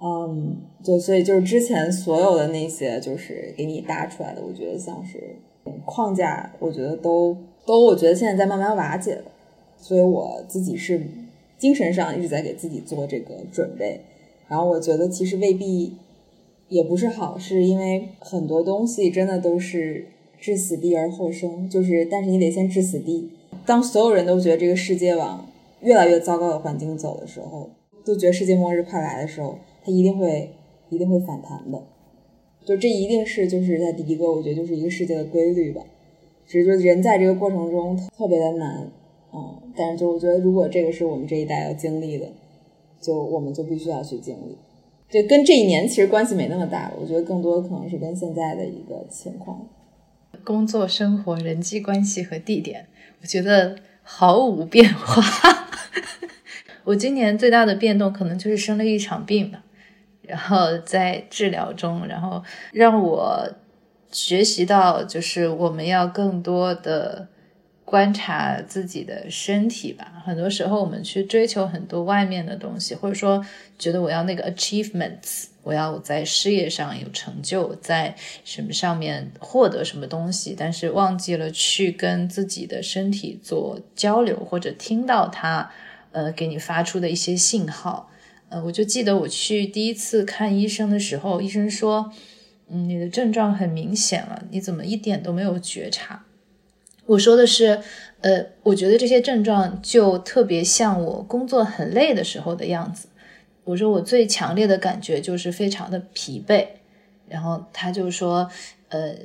[0.01, 5.35] 嗯，就所以就是之前所有的那些，就是给你搭出来的，我觉得像是
[5.83, 7.35] 框架，我觉得都
[7.65, 9.23] 都，我觉得现在在慢慢瓦解了。
[9.75, 11.05] 所以我自己是
[11.57, 13.99] 精神上一直在给自己做这个准备。
[14.47, 15.97] 然后我觉得其实未必
[16.69, 20.07] 也不是好事，因为很多东西真的都是。
[20.43, 23.29] 置死地而后生，就是，但是你得先置死地。
[23.65, 25.47] 当所有人都觉得这个世界往
[25.79, 27.69] 越来越糟糕的环境走的时候，
[28.03, 30.49] 都觉得世界末日快来的时候，它一定会
[30.89, 31.82] 一定会反弹的。
[32.65, 35.82] 就这一定是就是在第一个，我觉得就是一个世界的规律吧。
[36.45, 38.91] 只是就人在这个过程中特别的难，
[39.34, 42.27] 嗯，但是就我觉得如果这个是我们这一代要经历的，
[42.99, 44.58] 就我们就必须要去经历。
[45.10, 49.65] 就跟这一年其实关系没那么大，我觉得更多可能是跟现在的一个情况。
[50.43, 52.88] 工作、生活、人际关系和地点，
[53.21, 55.23] 我觉得毫无变化。
[56.84, 59.63] 我今年最大的变动可能就是生了一场病吧，
[60.21, 63.49] 然后在治疗中，然后让我
[64.12, 67.29] 学习到，就是我们要更多的
[67.93, 70.23] 观察自己的身体吧。
[70.25, 73.45] 很多时候，我们去追求很多外面的东西，或者说
[73.77, 75.43] 觉得我要那个 achievements。
[75.62, 85.69] 我要在事业上有成就，在什么上面获得什么东西，但是忘记了去跟自己的身体做交流，或者听到它，
[86.13, 88.10] 呃，给你发出的一些信号，
[88.49, 92.12] 呃，我就记得我去第一次看医生的时候，医生说，
[92.69, 96.25] 嗯，你的症状很明显了，你怎么一点都没有觉察？
[97.05, 97.81] 我说的是，
[98.21, 103.07] 呃，我觉得这些症状就特别像我工作很累的时候的样子。
[103.65, 106.67] 我说我最强烈的感觉就是非常的疲惫。
[107.29, 108.49] 然后他就说，
[108.89, 109.15] 呃，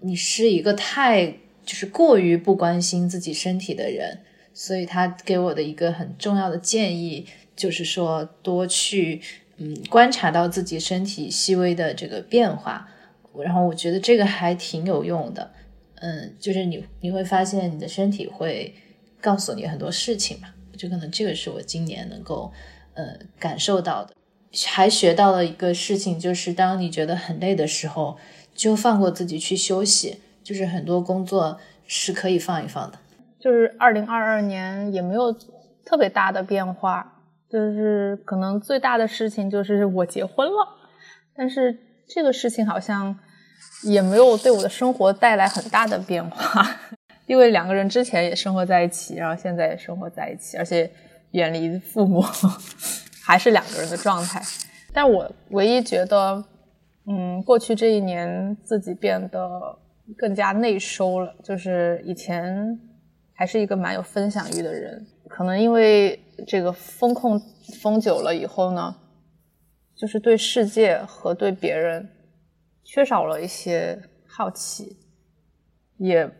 [0.00, 1.26] 你是一个太
[1.64, 4.18] 就是过于不关心自己身体的人，
[4.54, 9.20] 所以他给我的一个很重要的建议就是说，多去
[9.58, 12.88] 嗯观察到自己身体细微的这个变化。
[13.38, 15.50] 然后我觉得这个还挺有用的。
[16.00, 18.74] 嗯，就是你你会发现你的身体会
[19.20, 22.50] 告诉你很多事情嘛，就可能这个是我今年能够
[22.94, 24.14] 呃感受到的，
[24.66, 28.16] 还学到了一个事情，就是当你觉得很累的时候，
[28.54, 32.98] 就放过自己去休息，就是很多工作是可以放一放的。
[33.38, 35.30] 就是二零二二年也没有
[35.84, 40.78] 特别大的变化，就是可能最大的事情就是我结婚了，
[41.34, 43.18] 但是这个事情好像。
[43.82, 46.66] 也没有对我的生活带来很大的变化，
[47.26, 50.90] 因为两个人之前也生活在一起，然后现在也生活在一起，而且
[51.32, 52.20] 远离父母，
[53.24, 54.42] 还是两个人的状态。
[54.92, 56.44] 但我唯一觉得，
[57.06, 59.78] 嗯，过去这一年自己变得
[60.16, 62.78] 更加内收了，就是以前
[63.32, 67.40] 还是一个蛮有分享欲的人，可能因为这个风控
[67.80, 68.94] 封久了以后呢，
[69.96, 72.08] 就是对世界和对别人。
[72.84, 74.98] 缺少了一些好奇，
[75.96, 76.30] 也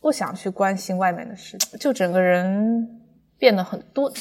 [0.00, 3.02] 不想去关心外面的事，就整个人
[3.36, 4.12] 变得很钝。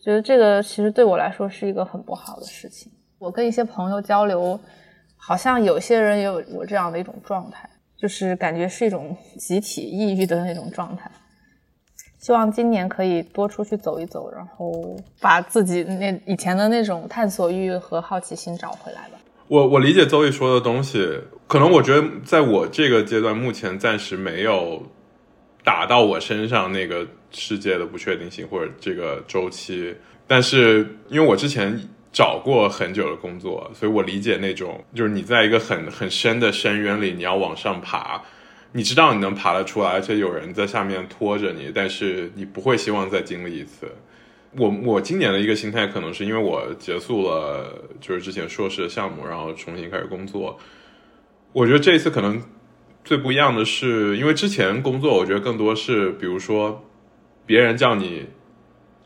[0.00, 2.90] 觉得这个其实对我来说是一个很不好的事情。
[3.18, 4.58] 我跟一些朋友交流，
[5.16, 11.08] 好像有些人也有我这样的一种状态，就是感觉是一种集体抑郁的那种状态。
[12.18, 19.18] 希望今年可以多出去走一走，然后把自己那以前的那种探索欲和好奇心找回来吧。
[19.48, 24.82] 我我理解周易说的东西，可能我觉得在我这个阶段，目前暂时没有
[25.62, 29.94] 打到我身上那个世界的不确定性或者这个周期。
[30.26, 31.78] 但是因为我之前
[32.10, 38.22] 找过很久的工作，所以我理解那种就是你在一个很很深的深渊里，你要往上爬，
[38.72, 43.86] 你知道你能爬得出来，而且有人在下面拖着你，但是你不会希望再经历一次。
[44.56, 50.58] 我我今年的一个心态，可能是因为我结束了就是之前硕士的项目，然后重新开始工作。
[51.52, 52.42] 我觉得这一次可能
[53.02, 56.84] 最不一样的是，因为之前工作，我觉得更多是比如说
[57.46, 58.26] 别人叫你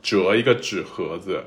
[0.03, 1.45] 折一个纸盒子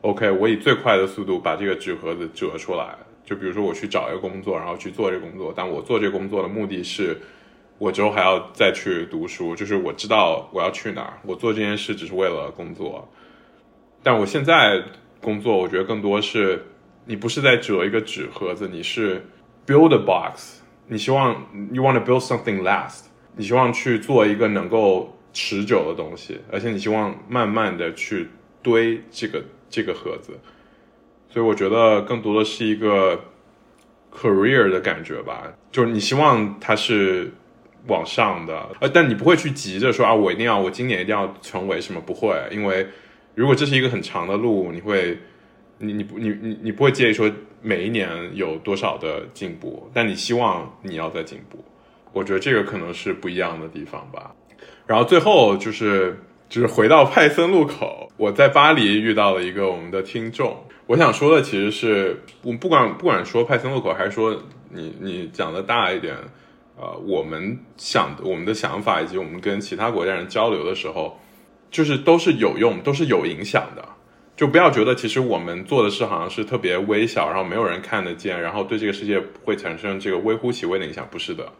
[0.00, 2.96] ，OK，我以最快的速度把这个纸盒子折出来。
[3.24, 7.16] 就比如说我去找一个工作，然后去做这个工作，但我做这个工作的目的是，
[7.78, 13.08] 我之后还要再去读书，就是我知道我要去哪儿，我做这件事只是为了工作。
[14.02, 14.82] 但我现在
[15.20, 16.60] 工作，我觉得更多是，
[17.04, 19.24] 你不是在折一个纸盒子，你是
[19.64, 20.58] build a box。
[20.88, 23.04] 你希望 you want to build something last。
[23.36, 28.28] 你希望去做一个能够持久的东西，而且你希望慢慢的去
[28.60, 30.32] 堆这个这个盒子。
[31.30, 33.18] 所以我觉得更多的是一个
[34.12, 37.32] career 的感觉吧，就是你希望它是
[37.86, 42.84] 往上的，呃，但你不会去急着说啊，我一定要，我今年一定要成为什么，不会，因为。
[43.34, 45.16] 如果这是一个很长的路，你会，
[45.78, 47.30] 你你不你你你不会介意说
[47.62, 51.64] 每一年有多少的进步，但你希望你要在进步。
[52.12, 54.34] 我觉得这个可能是不一样的地方吧。
[54.86, 60.54] 然后最后就是就是回到派森路口，我在巴黎遇到了一个我们的听众。
[60.86, 64.36] 我想说的其实是，我不管不管说派森路口，还是说
[64.68, 66.14] 你你讲的大一点，
[66.76, 71.18] 呃，我们想我们的想法以及我们跟其他国家人交流的时候。
[71.72, 73.82] 就是都是有用，都是有影响的，
[74.36, 81.50] 就不要觉得其实我们做的事好像是特别微小，然后没有人看得见，然后对这个世界会产生这个微乎其微的影响，不是的。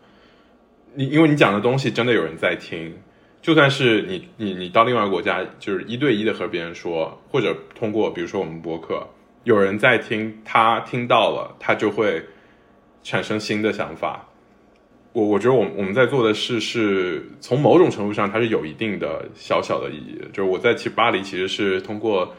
[0.94, 2.94] 你因为你讲的东西真的有人在听，
[3.40, 9.06] 就算是你你你到另外一个国家，就是一对一的和别人说，或者通过比如说我们播客，
[9.44, 12.22] 有人在听，他听到了，他就会
[13.02, 14.28] 产生新的想法。
[15.12, 20.18] 我我觉得我我们在做的事是从某种程度上它是有一定的小小的意义。
[20.32, 22.34] 就是我在其巴黎其实是通过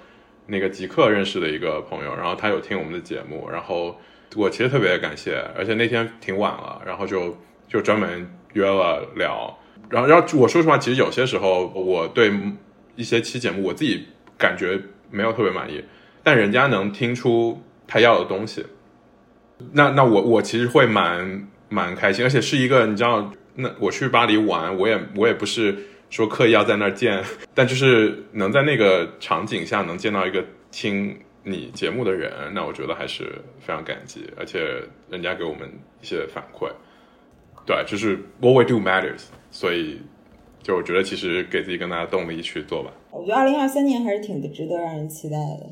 [0.47, 3.95] 那个极客认识的一个朋友，然后他有听我们的节目，然后
[4.36, 9.55] 我其实特别感谢，而且那天挺晚了，然后就就专门约了聊。
[9.88, 12.34] 然后然后我说实话，其实有些时候我对
[12.95, 15.84] 一些期节目我自己感觉没有特别满意，
[16.24, 18.65] 但人家能听出他要的东西，
[19.74, 21.47] 那那我我其实会蛮。
[21.74, 25.76] 蛮开心，而且是一个你知道，那我去巴黎玩，我也我也不是
[26.09, 27.24] 说刻意要在那儿见，
[27.55, 33.24] 但就是能在那个场景下能见到一个听你节目的人，那我觉得还是
[33.59, 35.67] 非常感激，而且人家给我们
[36.01, 36.69] 一些反馈，
[37.65, 39.99] 对，就是 what we do matters，所以
[40.61, 42.91] 就我觉得其实给自己更大的动力去做吧。
[43.11, 45.69] 我觉得二零二三年还是挺值得让人期待的。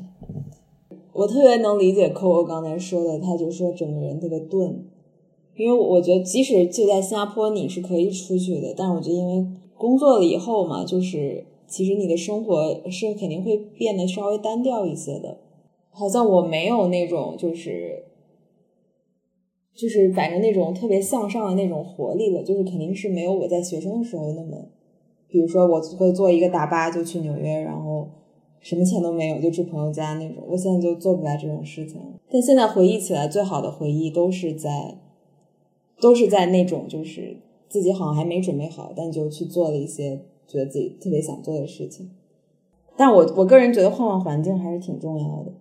[1.12, 4.84] 我特别能理解 Coco 刚才说的，他就说整个人特别钝，
[5.54, 9.46] 因为我觉得即使就在新加坡你是可以出去的，但我觉得因为
[9.76, 15.38] 工作了以后嘛，就是其实你的生活是肯定会变得稍微单调一些的。
[15.90, 18.04] 好像我没有那种就是
[19.74, 24.56] 就是反正那种特别向上的那种活力了，就是肯定是没有我在学生的时候那么，
[25.28, 28.08] 比如说我会坐一个大巴就去纽约，然后。
[28.64, 30.44] 什么钱都没有，就住朋友家那种。
[30.48, 32.00] 我现在就做不来这种事情。
[32.30, 34.98] 但现在回忆起来，最好的回忆都是在，
[36.02, 37.36] 都是在那种就是
[37.68, 42.10] 自己好像还没准备好，但就去做了一些觉得自己特别想做的事情。
[42.96, 45.52] 但我我个人觉得换换环境还是挺重要的，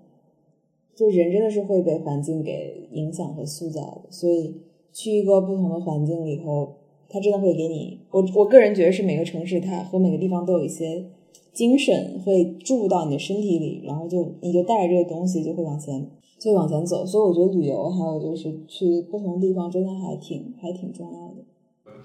[0.95, 4.01] 就人真的是会被环境给影响和塑造的。
[4.09, 4.55] 所以
[4.91, 6.77] 去一个不同的环境里头，
[7.07, 7.99] 它真的会给你。
[8.09, 11.05] 我我个人觉得是每个城市它和每个地方都有一些。
[11.53, 16.09] 精神会注入到你的身体里，然后就你就带着这个东西就会往前，
[16.41, 17.05] 就往前走。
[17.05, 21.45] 所以我觉得旅游还有就是去不同地方，真的还挺还挺重要的。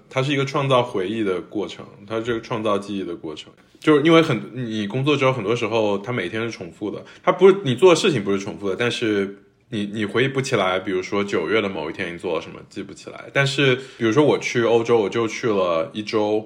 [0.09, 13.25] 它是一个创造回忆的过程，它这个创造记忆的过程，就是因为很你工作之后，很多时候它每天是重复的，它不是你做的事情不是重复的，但是你你回忆不起来，比如说九月的某一天你做了什么，记不起来。
[13.33, 16.45] 但是比如说我去欧洲，我就去了一周，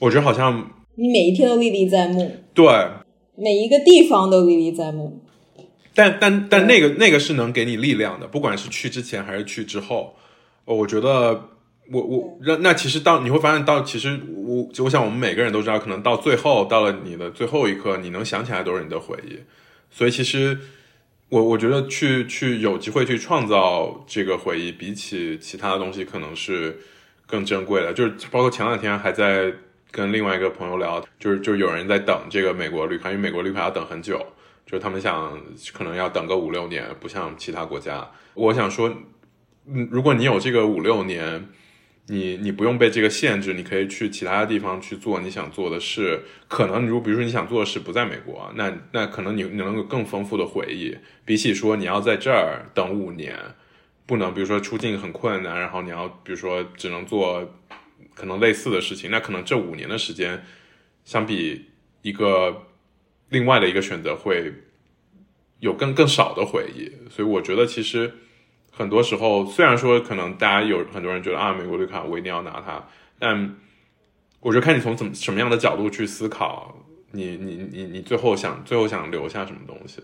[0.00, 0.70] 我觉得好像。
[0.96, 2.66] 你每一天都历历在目，对，
[3.36, 5.20] 每一个地方都历历在目。
[5.94, 10.16] 但但但那个那个是能给你力量的，不管是去之前还是去之后。
[10.64, 11.48] 我觉得
[11.90, 19.38] 我我那那其实到你会发现到其实我我想我们每个人都知道，可能到最后到了你的最后一刻，你能想起来都是你的回忆。
[19.90, 20.58] 所以其实
[21.28, 26.78] 我我觉得去去有机会去创造这个回忆，比起其他的东西可能是
[27.26, 27.92] 更珍贵的。
[27.92, 29.52] 就是包括前两天还在。
[29.90, 34.22] 跟另外一个朋友聊，就是就是有人在等这个美国绿卡，因为美国绿卡要等很久，
[34.68, 35.40] 就是他们想
[35.72, 38.08] 可能要等个五六年，不像其他国家。
[38.34, 38.94] 我想说，
[39.66, 41.48] 嗯，如果你有这个五六年，
[42.08, 46.22] 你你不用被这个限制，你可以去其他的地方去做你想做的事。
[46.46, 53.36] 可能你如比如说你想做的事不在美国，那那可能你你能有更丰富的回忆，比起说你要在这儿等五年，
[54.04, 57.54] 不能比如说出境很困难，然后你要比如说只能做。
[58.14, 60.42] 可能类似的事情，那可能这五年的时间，
[61.04, 61.66] 相比
[62.02, 62.64] 一个
[63.28, 64.52] 另外的一个选择，会
[65.60, 66.90] 有更更少的回忆。
[67.10, 68.14] 所以我觉得，其实
[68.70, 73.56] 很多时候，虽然说可能大家有很多人觉得啊，美国绿卡我一定要拿它，但
[74.40, 80.02] 我觉得看你从怎么什么样的角度去思考，你你你你最后想最后想留下什么东西。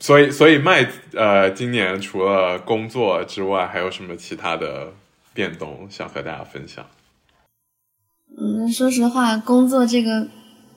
[0.00, 4.92] 所以所以麦呃，今年除了工作之外，还有什么其他的
[5.32, 6.84] 变动想和大家分享？
[8.36, 10.28] 嗯，说实话，工作这个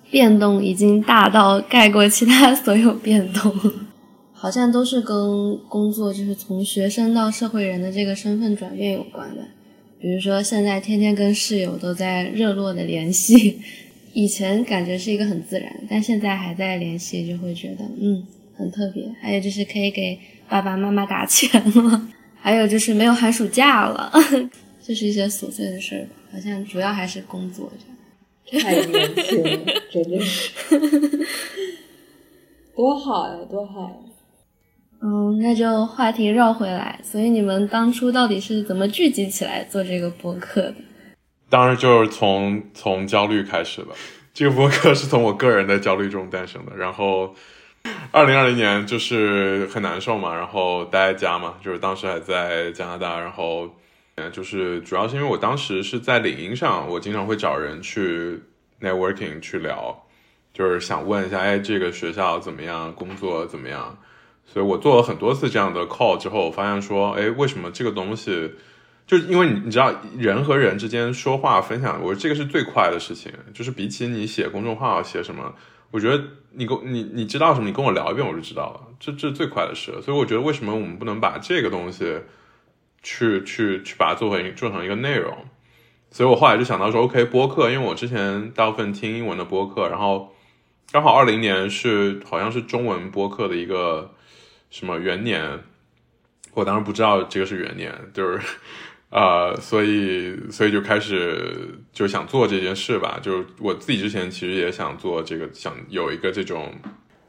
[0.10, 3.54] 变动已经大到盖过其他所有变动，
[4.34, 9.44] 好像都是跟工作就是从学生到社会人的这个身份转变有关的。
[10.00, 13.60] 比如说，现在天天跟室友都在热络的联系，
[14.14, 18.24] 以前感觉是一个很自然，但现在还在联系，就会觉得嗯
[18.56, 19.04] 很特别。
[19.22, 21.50] 还有就是可以给爸爸妈妈打钱
[21.84, 22.08] 了，
[22.40, 24.12] 还有就是没有寒暑假了，
[24.88, 26.08] 就是一些琐碎的事儿。
[26.32, 27.72] 好像主要还是工作，
[28.62, 30.52] 太年轻了，真的是，
[32.76, 33.96] 多好呀，多好呀！
[35.02, 40.76] 嗯，那就话题绕回来，所以你们当初到底是怎么聚集起来做这个播客的？
[41.50, 43.90] 当然就是从从焦虑开始了。
[44.34, 46.76] 这个播客是从我个人的焦虑中诞生的。
[46.78, 47.36] 然后，
[48.12, 53.70] 二零二零年就是很难受嘛，然后待在家嘛，就是当时还在加拿大，然后。
[54.34, 58.42] 就是主要是因为我当时是在领英上，我经常会找人去
[58.82, 59.96] networking 去聊，
[60.52, 63.96] 就是想问一下，哎，这个学校怎么样，工作怎么样？
[64.44, 68.54] 所以我做了很多次这样的 call 之后，我发现说，哎，为什么这个东西，
[69.06, 75.54] 就因为你你知道，人和人之间说话分享，我这个是最快的事情，就是比起你写公众号写什么，
[75.92, 80.02] 我觉得你跟你你知道什么，你跟我聊一遍我就知道了，这这最快的事。
[80.02, 82.20] 所以我觉得为什么我们不能把这个东西。
[83.02, 85.46] 去去去把它做回做成一个内容，
[86.12, 90.36] 所以我后来就想到说，OK，播客，因为我之前大部分听英文的播客，然后
[90.92, 94.14] 刚好二零年是好像是中文播客的一个
[94.70, 95.60] 什么元年，
[96.54, 98.40] 我当时不知道这个是元年，就是
[99.10, 106.74] 呃，所以所以就开始就想做这件事吧，就是我自己之前其实也想做这个，想有一个这种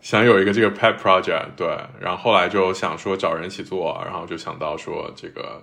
[0.00, 1.66] 想有一个这个 pet project，对，
[2.00, 5.62] 然后后来就想说找人一起做，然后就想到说这个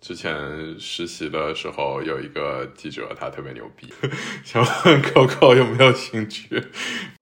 [0.00, 0.34] 之前
[0.78, 3.88] 实习的时候有一个记者，他特别牛逼，
[4.44, 6.56] 想问 Coco 有没有兴趣？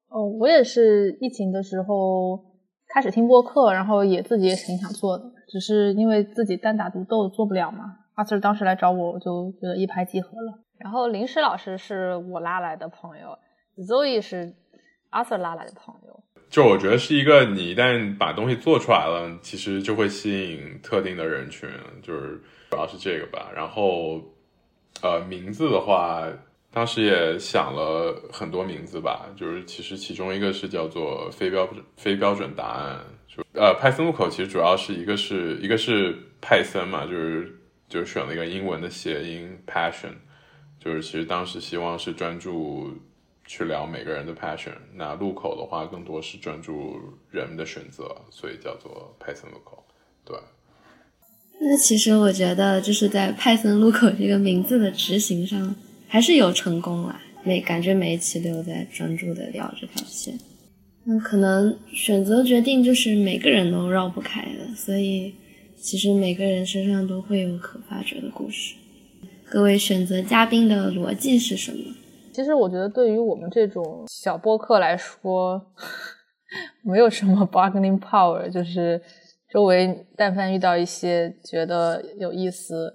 [0.08, 2.38] 哦，我也是疫情的时候
[2.94, 7.96] 开始听播客，然后也自己也挺想做的，只是因为自己单打独斗做不了嘛。
[8.14, 10.60] 阿 Sir 当时来找我，我就觉得一拍即合了。
[10.78, 13.38] 然后临时老师是我拉来的朋友
[13.76, 14.54] ，Zoe 是
[15.10, 16.23] 阿 Sir 拉来的朋友。
[16.54, 21.68] 就我觉得是一个，你一旦把东西做出来了，其实就会吸引特定的人群，
[22.00, 22.40] 就是
[22.70, 23.50] 主要是这个吧。
[23.52, 24.22] 然后，
[25.02, 26.22] 呃，名字的话，
[26.70, 37.52] 当时也想了很多名字吧，就是其实其中一个是叫做非标准非标准答案，就呃派森路口其实主要是一个是一个是派森嘛，就是
[37.88, 40.12] 就是选了一个英文的谐音 passion，
[40.78, 42.96] 就是其实当时希望是专注。
[43.46, 46.98] 去聊每个人的 passion，那路口的话更多是专注
[47.30, 49.84] 人的选择，所以叫做派森路口。
[50.24, 50.36] 对。
[51.60, 55.74] 那其实我觉得就是在派森路口这个名字的执行上
[56.08, 60.38] 还是有成功了，每感觉每一期都有在专注的聊这条线。
[61.04, 65.34] 那可能选择决定就是每个人都绕不开的，所以
[65.76, 68.74] 其实每个人身上都会有可发掘的故事。
[69.44, 71.94] 各位选择嘉宾的逻辑是什么？
[72.34, 75.64] 其实我觉得，对于我们这种小播客来说，
[76.82, 78.50] 没有什么 bargaining power。
[78.50, 79.00] 就是
[79.48, 82.92] 周围但凡遇到一些觉得有意思、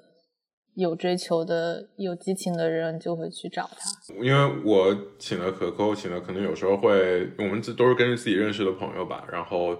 [0.75, 4.13] 有追求的、有激情的人，就会去找他。
[4.21, 9.23] 因为我请了可可，请了可能有时候会，我们这都是根据自己认识的朋友吧。
[9.31, 9.73] 然后，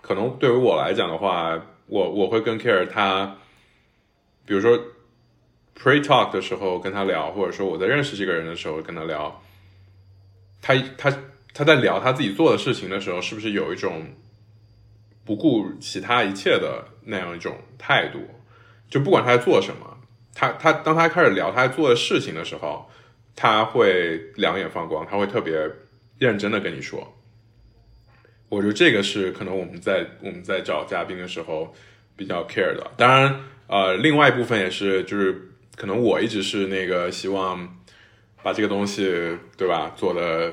[0.00, 3.36] 可能对于我来讲的话，我我会更 care 他，
[4.46, 4.78] 比如说。
[5.74, 9.42] Pre talk 的时候跟他聊，或者说我在认识这个人的时候跟他聊，
[10.60, 11.12] 他他
[11.52, 14.06] 他在聊他自己做的事情的时候，是不是有一种
[15.24, 18.20] 不顾其他一切的那样一种态度？
[18.88, 19.98] 就不管他在做什么，
[20.32, 22.88] 他他当他开始聊他做的事情的时候，
[23.34, 25.68] 他会两眼放光，他会特别
[26.18, 27.12] 认真的跟你说。
[28.48, 31.74] 我觉得这个是可能我们在我们在找嘉宾的时候
[32.14, 32.88] 比较 care 的。
[32.96, 35.48] 当然，呃，另外一部分也是就是。
[35.76, 37.76] 可能我一直是那个希望
[38.42, 39.04] 把这个东西，
[39.56, 40.52] 对吧，做的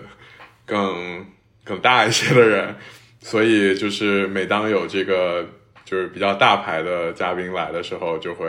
[0.65, 1.25] 更
[1.63, 2.75] 更大一些的人，
[3.19, 5.45] 所以就是每当有这个
[5.85, 8.45] 就是比较大牌的嘉宾来的时候，就会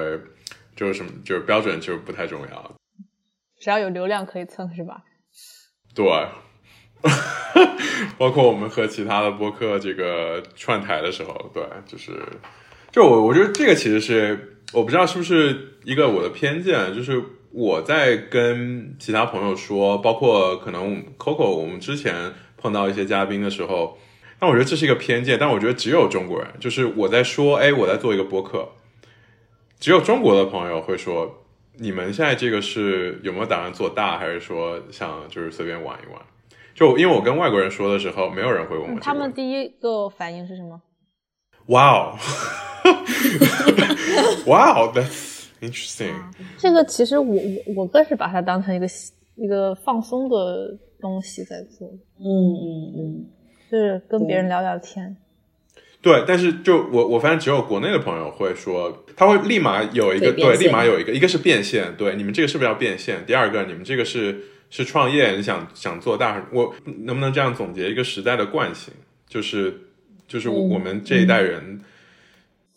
[0.77, 2.75] 就是什么就是标准就不太重要，
[3.59, 5.03] 只要有流量可以蹭 是吧？
[5.95, 6.05] 对，
[8.17, 12.23] 包括我们和其他的播客这个串台的时候，对，就是
[12.93, 14.47] 就我我觉得这个其实是。
[14.73, 17.21] 我不知道是不是一个我的偏见，就是
[17.51, 23.99] 我在跟其他朋友说，包括可能 Coco，我们之前碰到一些嘉宾的时候，
[24.39, 28.69] 但我觉得这是一个偏见，但我觉得只有中国人，就是我在说，哎，我在做一个播客，
[29.81, 31.43] 只有中国的朋友会说，
[31.79, 36.23] 你们现在这个是有没有打算做大，还是说想就是随便玩一玩？
[36.77, 39.01] 就因为我跟外国人说的时候，没有人会问我。
[39.01, 40.81] 他们第一个反应是什么？
[41.67, 42.17] 哇哦
[44.47, 46.15] Wow, that's interesting.
[46.59, 48.87] 这个其实我我我更是把它当成一个
[49.37, 51.89] 一个放松的东西在做。
[52.19, 53.27] 嗯嗯嗯，
[53.71, 55.17] 就是跟别人聊聊天。
[56.03, 63.25] 对，但是就我我发现只有国内的朋友会说，他会立马有一个对，立马有一个，一个是变现，对，你们这个是不是要变现？
[63.27, 66.75] 第二个，你们这个是是创业，你想想做大，我
[67.05, 68.95] 能不能这样总结一个时代的惯性？
[69.29, 69.79] 就是
[70.27, 71.81] 就是我们这一代人。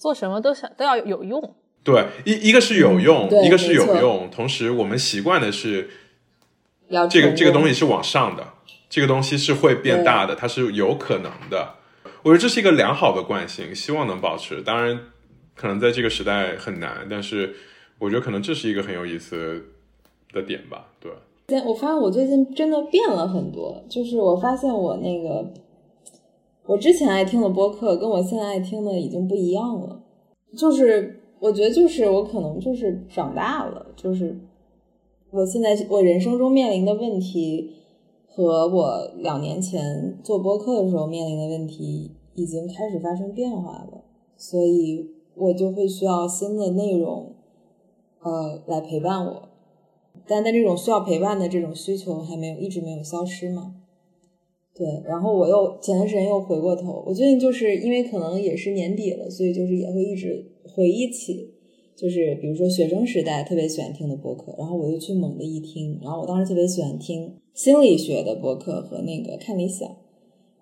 [0.04, 5.90] 做什么都想都要有用，对一一个是有用，一个是有用，同时我们习惯的是，
[7.10, 8.46] 这个这个东西是往上的，
[8.90, 11.76] 这个东西是会变大的，它是有可能的。
[12.22, 14.62] 我觉得这是一个良好的惯性，希望能保持。
[14.62, 15.00] 当然，
[15.56, 17.56] 可能在这个时代很难，但是
[18.00, 19.68] 我觉得可能这是一个很有意思
[20.34, 20.88] 的点吧。
[21.00, 25.48] 对，我发现我最近真的变了很多，就是我发现我那个。
[26.66, 30.02] 我之前爱听的播客跟我现在爱听的已经不一样了，
[30.56, 34.40] 就是我觉得就是我可能就是长大了，就是
[35.30, 37.72] 我现在我人生中面临的问题
[38.28, 44.04] 和我两年前做播客的时候面临的问题已经开始发生变化了，
[44.38, 47.34] 所以我就会需要新的内容，
[48.22, 49.50] 呃，来陪伴我，
[50.26, 53.76] 但在这种需要陪伴的这种需求还没有一直没有消失吗？
[54.76, 61.52] 对，然后我又前段时间又回过头，我最近就是因为可能也是年底了，所以就是也会一直回忆起，
[61.96, 69.88] 就是比如说学生时代特别喜欢听的播客，然后我又去猛的一听，然后我当时特别喜欢听心理学的播客和那个看理想，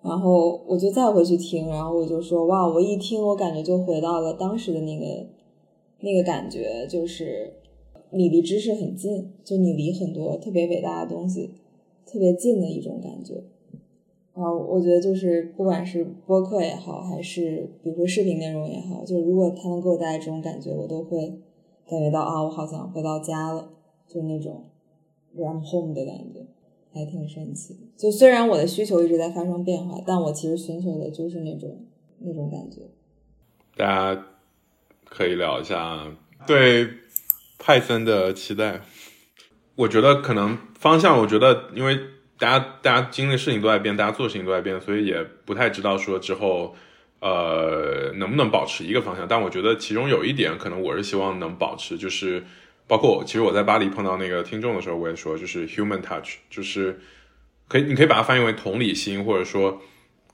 [0.02, 5.26] 然后我就再回去听，然后我就说哇，我一听我感觉就回到了当时的那个
[6.00, 7.54] 那个感觉，就是
[8.10, 11.52] 你离知识很近，就你离很多特别伟大的东西
[12.04, 13.42] 特别近的一种感觉。
[14.34, 21.40] 然后我觉得就是不管是播客也好，还是比如说视频内容也好，就是如果它能给我带来这种感觉，我都会
[21.88, 23.70] 感觉到啊，我好像回到家了，
[24.06, 24.70] 就是那种
[25.36, 26.46] I'm home 的感觉。
[26.94, 31.86] 还挺神奇，就虽然我的需求一直在发生变化，但我其实寻求的就是那种
[32.18, 32.82] 那种感觉。
[33.78, 34.26] 大家
[35.06, 36.06] 可以聊一下
[36.46, 36.86] 对
[37.58, 38.82] 派森的期待。
[39.74, 41.98] 我觉得可能方向，我觉得因为
[42.42, 46.74] 大家大家经历事情都在变，大家做事情都在变，所以也不太知道说之后
[47.20, 49.28] 呃能不能保持一个方向。
[49.28, 52.42] 但我觉得其中有一点，可能我是希望能保持，就是。
[52.88, 57.00] 包括我其实我在巴黎碰到那个听众的时候，我也说，就是 human touch，就是
[57.68, 59.80] 可以，你可以把它翻译为同理心，或者说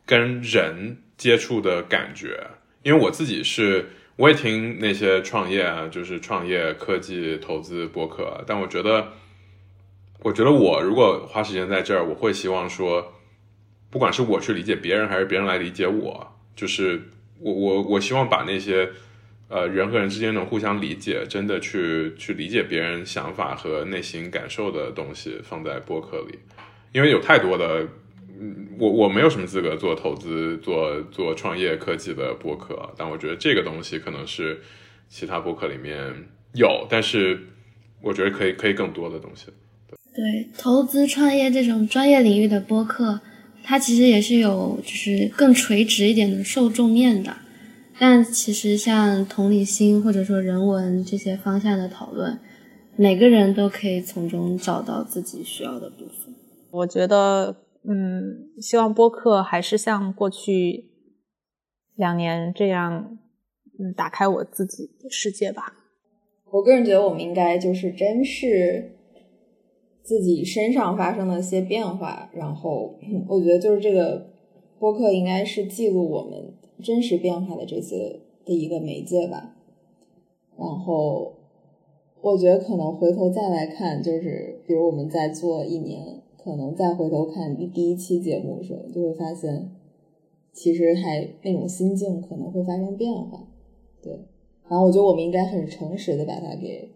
[0.05, 2.41] 跟人接触的感觉。
[2.83, 9.13] 因为我自己是，我也听那些创业啊，就是创业、科技、投资、博客，但我觉得，
[10.23, 13.13] 我觉得我如果花时间在这儿，我会希望说，
[13.91, 18.91] 不管是我去理解别人，还是别人来理解我，就是我我我希望把那些。
[19.51, 26.39] 呃，人和人之间能互相理解，真的去去理解别人想法和内心感受的东西放在播客里，
[26.93, 27.89] 因为有太多的，
[28.39, 34.61] 嗯，我我没有什么资格做投资、做做创业科技的播客，但我觉得这个东西可能是
[35.09, 37.41] 其他播客里面有，但是
[38.03, 39.47] 我觉得可以可以更多的东西。
[40.19, 43.21] 对，投资创业这种专业领域的播客，
[43.63, 47.37] 它其实也是有就是更垂直一点的受众面的。
[48.01, 52.37] 但其实像同理心或者说人文这些方向的讨论，
[52.97, 56.35] 每个人都可以从中找到自己需要的部分。
[56.73, 57.55] 我觉得，
[57.89, 60.87] 嗯，希望播客还是像过去
[61.95, 63.17] 两年这样，
[63.79, 65.75] 嗯，打开我自己的世界吧。
[66.51, 68.98] 我个人觉得，我们应该就是珍视
[70.09, 72.95] 自己身上发生的一些变化，然后
[73.29, 74.31] 我觉得就是这个
[74.79, 76.55] 播客应该是记录我们。
[76.81, 79.57] 真实变化的这些的一个媒介吧，
[80.57, 81.35] 然后
[82.21, 89.73] 我觉得可能回头再来看，就是比如我们在做一年，可能再回头看第一期节目的时候，就会发现，
[90.53, 93.49] 其实还那种心境可能会发生变化，
[94.01, 94.13] 对。
[94.69, 96.89] 然后我觉得我们应该很诚实的把它给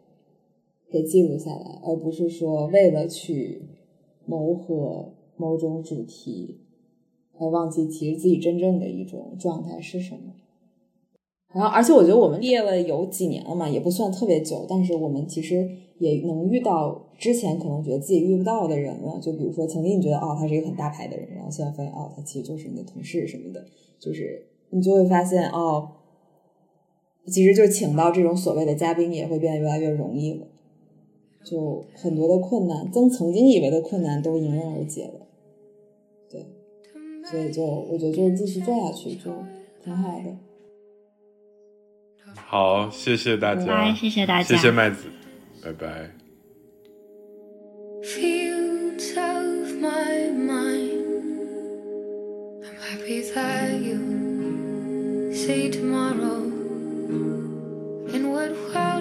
[0.93, 3.63] 给记录下来，而不是说为了去
[4.27, 6.59] 谋合某种主题。
[7.39, 10.35] 而忘记其实自己真正的一种状态是什么。
[11.53, 15.69] 然后，而且我觉得我们毕业了有几年了嘛，也不算特别久，但是我们其实
[15.99, 19.19] 也能遇到之前可能觉得自己遇不到的人了。
[19.21, 23.65] 就比如说，曾经你觉得哦，他是一个很大牌的人，然后现在发现哦，他其实就是你的同事什么的，
[23.99, 25.91] 就是你就会发现哦，
[27.27, 30.47] 其实就请到这种所谓的嘉宾也会变得越来越容易了。
[31.45, 35.27] 就很多的困难曾曾经以为的困难都迎刃而解了。
[36.31, 36.47] 对
[37.31, 39.31] 所以就我觉得就是继续做下去就
[39.83, 40.37] 挺好的
[42.35, 45.09] 好谢谢大家谢谢大家谢谢麦子
[45.63, 46.11] 拜拜。
[48.03, 51.03] Feels of my mind
[52.65, 54.23] i'm happy that you
[55.71, 56.43] tomorrow.
[58.33, 58.92] What